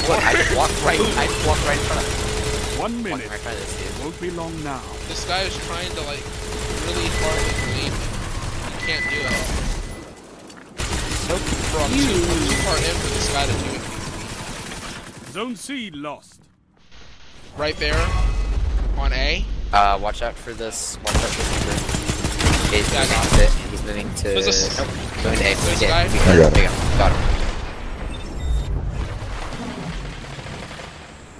Look, 0.04 0.20
I 0.20 0.34
just 0.36 0.54
walked 0.54 0.76
right. 0.84 1.00
I 1.00 1.26
just 1.32 1.46
walked 1.46 1.64
right 1.64 1.78
in 1.80 1.84
front 1.88 2.04
of 2.04 2.12
them. 2.12 2.80
One 2.80 3.02
minute. 3.02 3.30
right 3.30 3.44
by 3.44 3.54
this 3.54 3.72
dude. 3.80 4.04
Won't 4.04 4.20
be 4.20 4.30
long 4.30 4.52
now. 4.62 4.82
This 5.08 5.24
guy 5.24 5.40
is 5.40 5.56
trying 5.64 5.88
to 5.96 6.02
like 6.04 6.20
really 6.84 7.08
hard 7.24 7.40
to 7.40 7.54
lead. 7.72 7.92
He 8.68 8.84
can't 8.84 9.06
do 9.08 9.16
it. 9.16 9.32
Nope. 11.28 11.40
Bro, 11.72 11.88
I'm 11.88 11.92
too, 11.96 12.20
too 12.20 12.60
far 12.68 12.76
in 12.76 12.96
for 13.00 13.08
this 13.16 13.32
guy 13.32 13.46
to 13.48 13.52
do 13.64 13.70
it. 13.80 15.32
Zone 15.32 15.56
C 15.56 15.90
lost. 15.90 16.49
Right 17.56 17.76
there, 17.76 17.94
on 18.96 19.12
A. 19.12 19.44
Uh, 19.72 19.98
watch 20.00 20.22
out 20.22 20.34
for 20.34 20.52
this. 20.52 20.96
Watch 21.04 21.14
out 21.16 21.20
for 21.22 21.42
Reaper. 21.52 22.76
He's 22.76 22.92
Yeah, 22.92 23.00
moving 23.00 23.14
got 23.14 23.28
to 23.28 23.42
it. 23.44 23.50
He's 23.70 23.82
moving 23.84 24.14
to. 24.14 24.34
Who's 24.34 24.44
this? 24.46 24.78
Nope. 24.78 24.88
Going 25.22 25.38
to 25.38 25.44
A. 25.44 25.54
Going 25.54 25.66
This 25.66 25.78
to 25.80 25.86
A. 25.86 25.88
We 25.88 25.92
I 25.92 26.00
got 26.00 26.14
There 26.14 26.40
it. 26.40 26.56
you 26.56 26.62
go. 26.62 26.98
Got 26.98 27.12
him. 27.12 27.36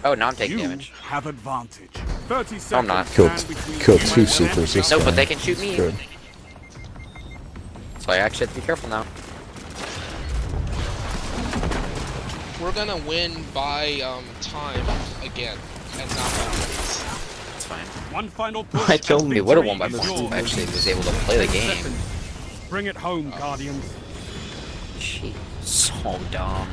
Oh, 0.02 0.14
now 0.14 0.28
I'm 0.28 0.34
taking 0.36 0.58
you 0.58 0.64
damage. 0.64 0.92
have 1.02 1.26
advantage. 1.26 1.90
30 2.28 2.58
seconds. 2.58 2.72
I'm 2.72 2.86
not. 2.86 3.06
Killed- 3.08 3.30
killed 3.80 4.00
two 4.00 4.20
and 4.20 4.28
supers 4.28 4.72
this 4.74 4.90
No, 4.90 4.96
time. 4.98 5.04
but 5.06 5.16
they 5.16 5.26
can 5.26 5.38
shoot 5.38 5.58
me. 5.60 5.76
Good. 5.76 5.94
So 8.00 8.12
I 8.12 8.16
actually 8.16 8.46
have 8.46 8.54
to 8.54 8.60
be 8.60 8.66
careful 8.66 8.88
now. 8.88 9.04
We're 12.62 12.72
gonna 12.72 12.96
win 12.98 13.44
by 13.54 14.00
um, 14.00 14.24
time 14.40 14.84
again, 15.22 15.56
and 16.00 16.10
not 16.16 16.30
by 16.32 16.44
points. 16.44 17.04
It's 17.56 17.64
fine. 17.66 17.86
One 18.12 18.28
final 18.28 18.64
push. 18.64 18.88
I 18.88 18.98
killed 18.98 19.22
and 19.24 19.32
him. 19.32 19.34
We 19.36 19.40
would 19.42 19.56
have 19.56 19.66
won 19.66 19.78
by 19.78 19.88
victory 19.88 20.08
points 20.08 20.20
if 20.22 20.32
I 20.32 20.38
actually 20.38 20.64
was 20.66 20.86
able 20.88 21.02
to 21.02 21.10
play 21.24 21.46
the 21.46 21.52
game. 21.52 21.94
Bring 22.68 22.86
it 22.86 22.96
home, 22.96 23.32
oh. 23.34 23.38
Guardians. 23.38 23.84
Jeez, 24.98 25.34
so 25.62 26.18
dumb. 26.30 26.68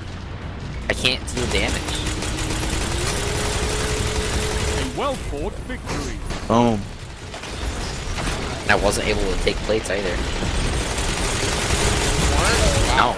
I 0.89 0.93
can't 0.93 1.25
deal 1.35 1.45
damage. 1.47 1.81
A 4.79 4.99
well 4.99 5.15
fought 5.15 5.53
victory. 5.65 6.17
Boom. 6.47 6.79
And 8.63 8.71
I 8.71 8.75
wasn't 8.83 9.07
able 9.07 9.21
to 9.21 9.37
take 9.43 9.55
plates 9.57 9.89
either. 9.89 10.15
Wow. 12.35 13.15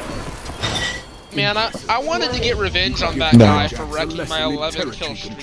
No. 1.31 1.35
Man, 1.35 1.57
I, 1.57 1.71
I 1.87 1.99
wanted 1.99 2.31
to 2.33 2.39
get 2.39 2.57
revenge 2.57 3.01
on 3.03 3.19
that 3.19 3.33
No. 3.33 3.45
guy 3.45 3.67
for 3.67 3.85
wrecking 3.85 4.27
my 4.27 4.43
11 4.43 4.91
kill 4.91 5.15
streak. 5.15 5.35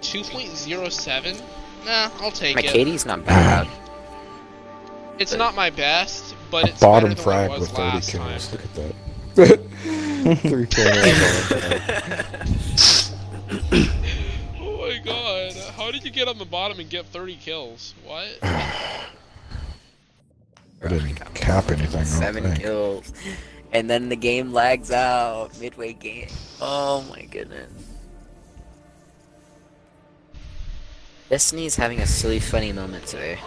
Two 0.00 0.22
point 0.24 0.50
zero 0.56 0.88
seven? 0.88 1.36
Nah, 1.86 2.10
I'll 2.20 2.30
take 2.30 2.54
My 2.56 2.62
it. 2.62 2.74
KD's 2.74 3.06
not 3.06 3.24
bad. 3.24 3.66
It's 5.18 5.34
not 5.34 5.54
my 5.54 5.68
best, 5.70 6.34
but 6.50 6.68
it's 6.70 6.80
Bottom 6.80 7.10
better 7.10 7.20
it 7.20 7.22
frag 7.22 7.50
was 7.50 7.60
with 7.60 7.70
30 7.70 7.90
kills. 8.00 8.10
time. 8.10 8.40
Look 8.50 8.64
at 8.64 8.74
that. 9.36 9.60
Three 10.40 10.66
kills. 10.66 10.88
Oh 14.58 14.88
my 14.88 14.98
god, 15.04 15.52
how 15.76 15.90
did 15.92 16.02
you 16.04 16.10
get 16.10 16.26
on 16.28 16.38
the 16.38 16.44
bottom 16.44 16.80
and 16.80 16.90
get 16.90 17.06
30 17.06 17.36
kills? 17.36 17.94
What? 18.04 18.36
I 18.42 19.04
didn't 20.88 21.14
cap 21.34 21.70
anything. 21.70 22.04
Seven 22.04 22.52
kills. 22.56 23.12
And 23.72 23.88
then 23.88 24.10
the 24.10 24.16
game 24.16 24.52
lags 24.52 24.90
out 24.90 25.58
midway 25.58 25.94
game. 25.94 26.28
Oh 26.60 27.04
my 27.08 27.22
goodness. 27.22 27.70
Destiny's 31.30 31.74
having 31.74 32.00
a 32.00 32.06
silly 32.06 32.38
funny 32.38 32.72
moment 32.72 33.06
today. 33.06 33.38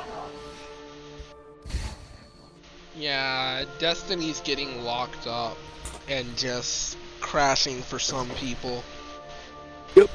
Yeah, 2.97 3.65
Destiny's 3.77 4.39
getting 4.39 4.83
locked 4.83 5.27
up 5.27 5.57
and 6.09 6.35
just 6.35 6.97
crashing 7.19 7.81
for 7.81 7.99
some 7.99 8.29
people. 8.31 8.83
Yep. 9.95 10.09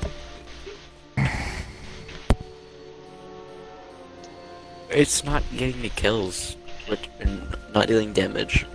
It's 4.90 5.22
not 5.22 5.44
getting 5.56 5.80
me 5.80 5.90
kills, 5.90 6.56
which 6.88 7.08
and 7.20 7.56
not 7.72 7.86
dealing 7.86 8.12
damage. 8.12 8.66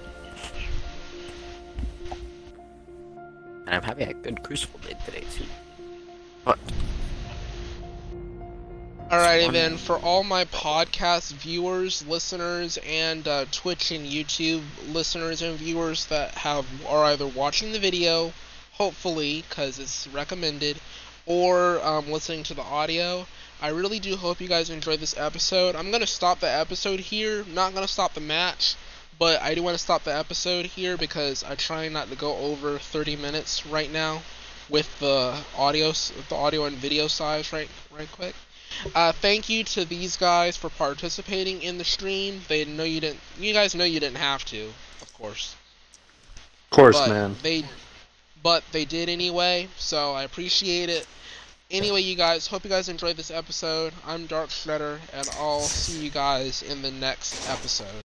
And 3.65 3.75
I'm 3.75 3.84
having 3.84 4.10
a 4.10 4.13
good 4.13 4.43
crucible 4.43 4.80
day 4.80 4.95
today 5.06 5.23
too. 5.34 5.45
But 6.43 6.60
Alrighty 9.10 9.51
then, 9.51 9.78
for 9.78 9.97
all 9.99 10.23
my 10.23 10.45
podcast 10.45 11.32
viewers, 11.34 12.06
listeners, 12.08 12.80
and 12.86 13.28
uh, 13.28 13.45
Twitch 13.51 13.91
and 13.91 14.06
YouTube 14.08 14.63
listeners 14.91 15.43
and 15.43 15.58
viewers 15.58 16.08
that 16.08 16.32
have 16.32 16.65
are 16.88 17.04
either 17.06 17.28
watching 17.28 17.71
the 17.71 17.80
video, 17.80 18.34
hopefully, 18.73 19.43
because 19.47 19.78
it's 19.78 20.08
recommended, 20.08 20.80
or 21.28 21.80
um, 21.86 22.12
listening 22.12 22.41
to 22.43 22.56
the 22.56 22.63
audio, 22.63 23.28
I 23.62 23.69
really 23.69 23.99
do 23.99 24.15
hope 24.15 24.41
you 24.41 24.47
guys 24.47 24.71
enjoyed 24.71 24.99
this 24.99 25.17
episode. 25.17 25.75
I'm 25.75 25.91
gonna 25.91 26.08
stop 26.08 26.39
the 26.39 26.51
episode 26.51 26.99
here. 26.99 27.45
Not 27.45 27.73
gonna 27.75 27.88
stop 27.88 28.15
the 28.15 28.21
match, 28.21 28.75
but 29.17 29.41
I 29.41 29.54
do 29.56 29.63
want 29.63 29.75
to 29.75 29.84
stop 29.84 30.04
the 30.04 30.15
episode 30.15 30.65
here 30.65 30.97
because 30.97 31.43
I'm 31.43 31.58
trying 31.58 31.93
not 31.93 32.10
to 32.10 32.15
go 32.15 32.36
over 32.38 32.80
30 32.80 33.15
minutes 33.15 33.65
right 33.65 33.91
now 33.91 34.23
with 34.69 34.99
the 34.99 35.43
audio, 35.56 35.89
s- 35.89 36.12
the 36.30 36.36
audio 36.36 36.65
and 36.65 36.78
video 36.78 37.08
size 37.08 37.51
right, 37.54 37.69
right 37.91 38.12
quick. 38.12 38.36
Uh, 38.95 39.12
thank 39.13 39.49
you 39.49 39.63
to 39.63 39.86
these 39.86 40.17
guys 40.17 40.58
for 40.58 40.69
participating 40.69 41.62
in 41.62 41.78
the 41.78 41.86
stream. 41.86 42.41
They 42.47 42.65
know 42.65 42.84
you 42.84 43.01
didn't. 43.01 43.21
You 43.38 43.54
guys 43.54 43.75
know 43.75 43.86
you 43.86 43.99
didn't 43.99 44.17
have 44.17 44.45
to, 44.45 44.73
of 45.01 45.13
course. 45.13 45.56
Of 46.65 46.69
course, 46.71 46.95
but 46.99 47.10
man. 47.10 47.36
They, 47.41 47.65
but 48.41 48.63
they 48.71 48.86
did 48.86 49.10
anyway. 49.10 49.69
So 49.78 50.13
I 50.13 50.23
appreciate 50.23 50.89
it. 50.89 51.08
Anyway, 51.71 52.01
you 52.01 52.15
guys, 52.15 52.47
hope 52.47 52.63
you 52.63 52.69
guys 52.69 52.89
enjoyed 52.89 53.17
this 53.17 53.32
episode. 53.32 53.93
I'm 54.06 54.28
Dark 54.28 54.49
Shredder, 54.49 54.99
and 55.13 55.30
I'll 55.30 55.69
see 55.69 55.93
you 55.93 56.12
guys 56.12 56.62
in 56.63 56.82
the 56.82 56.91
next 56.91 57.41
episode. 57.45 58.04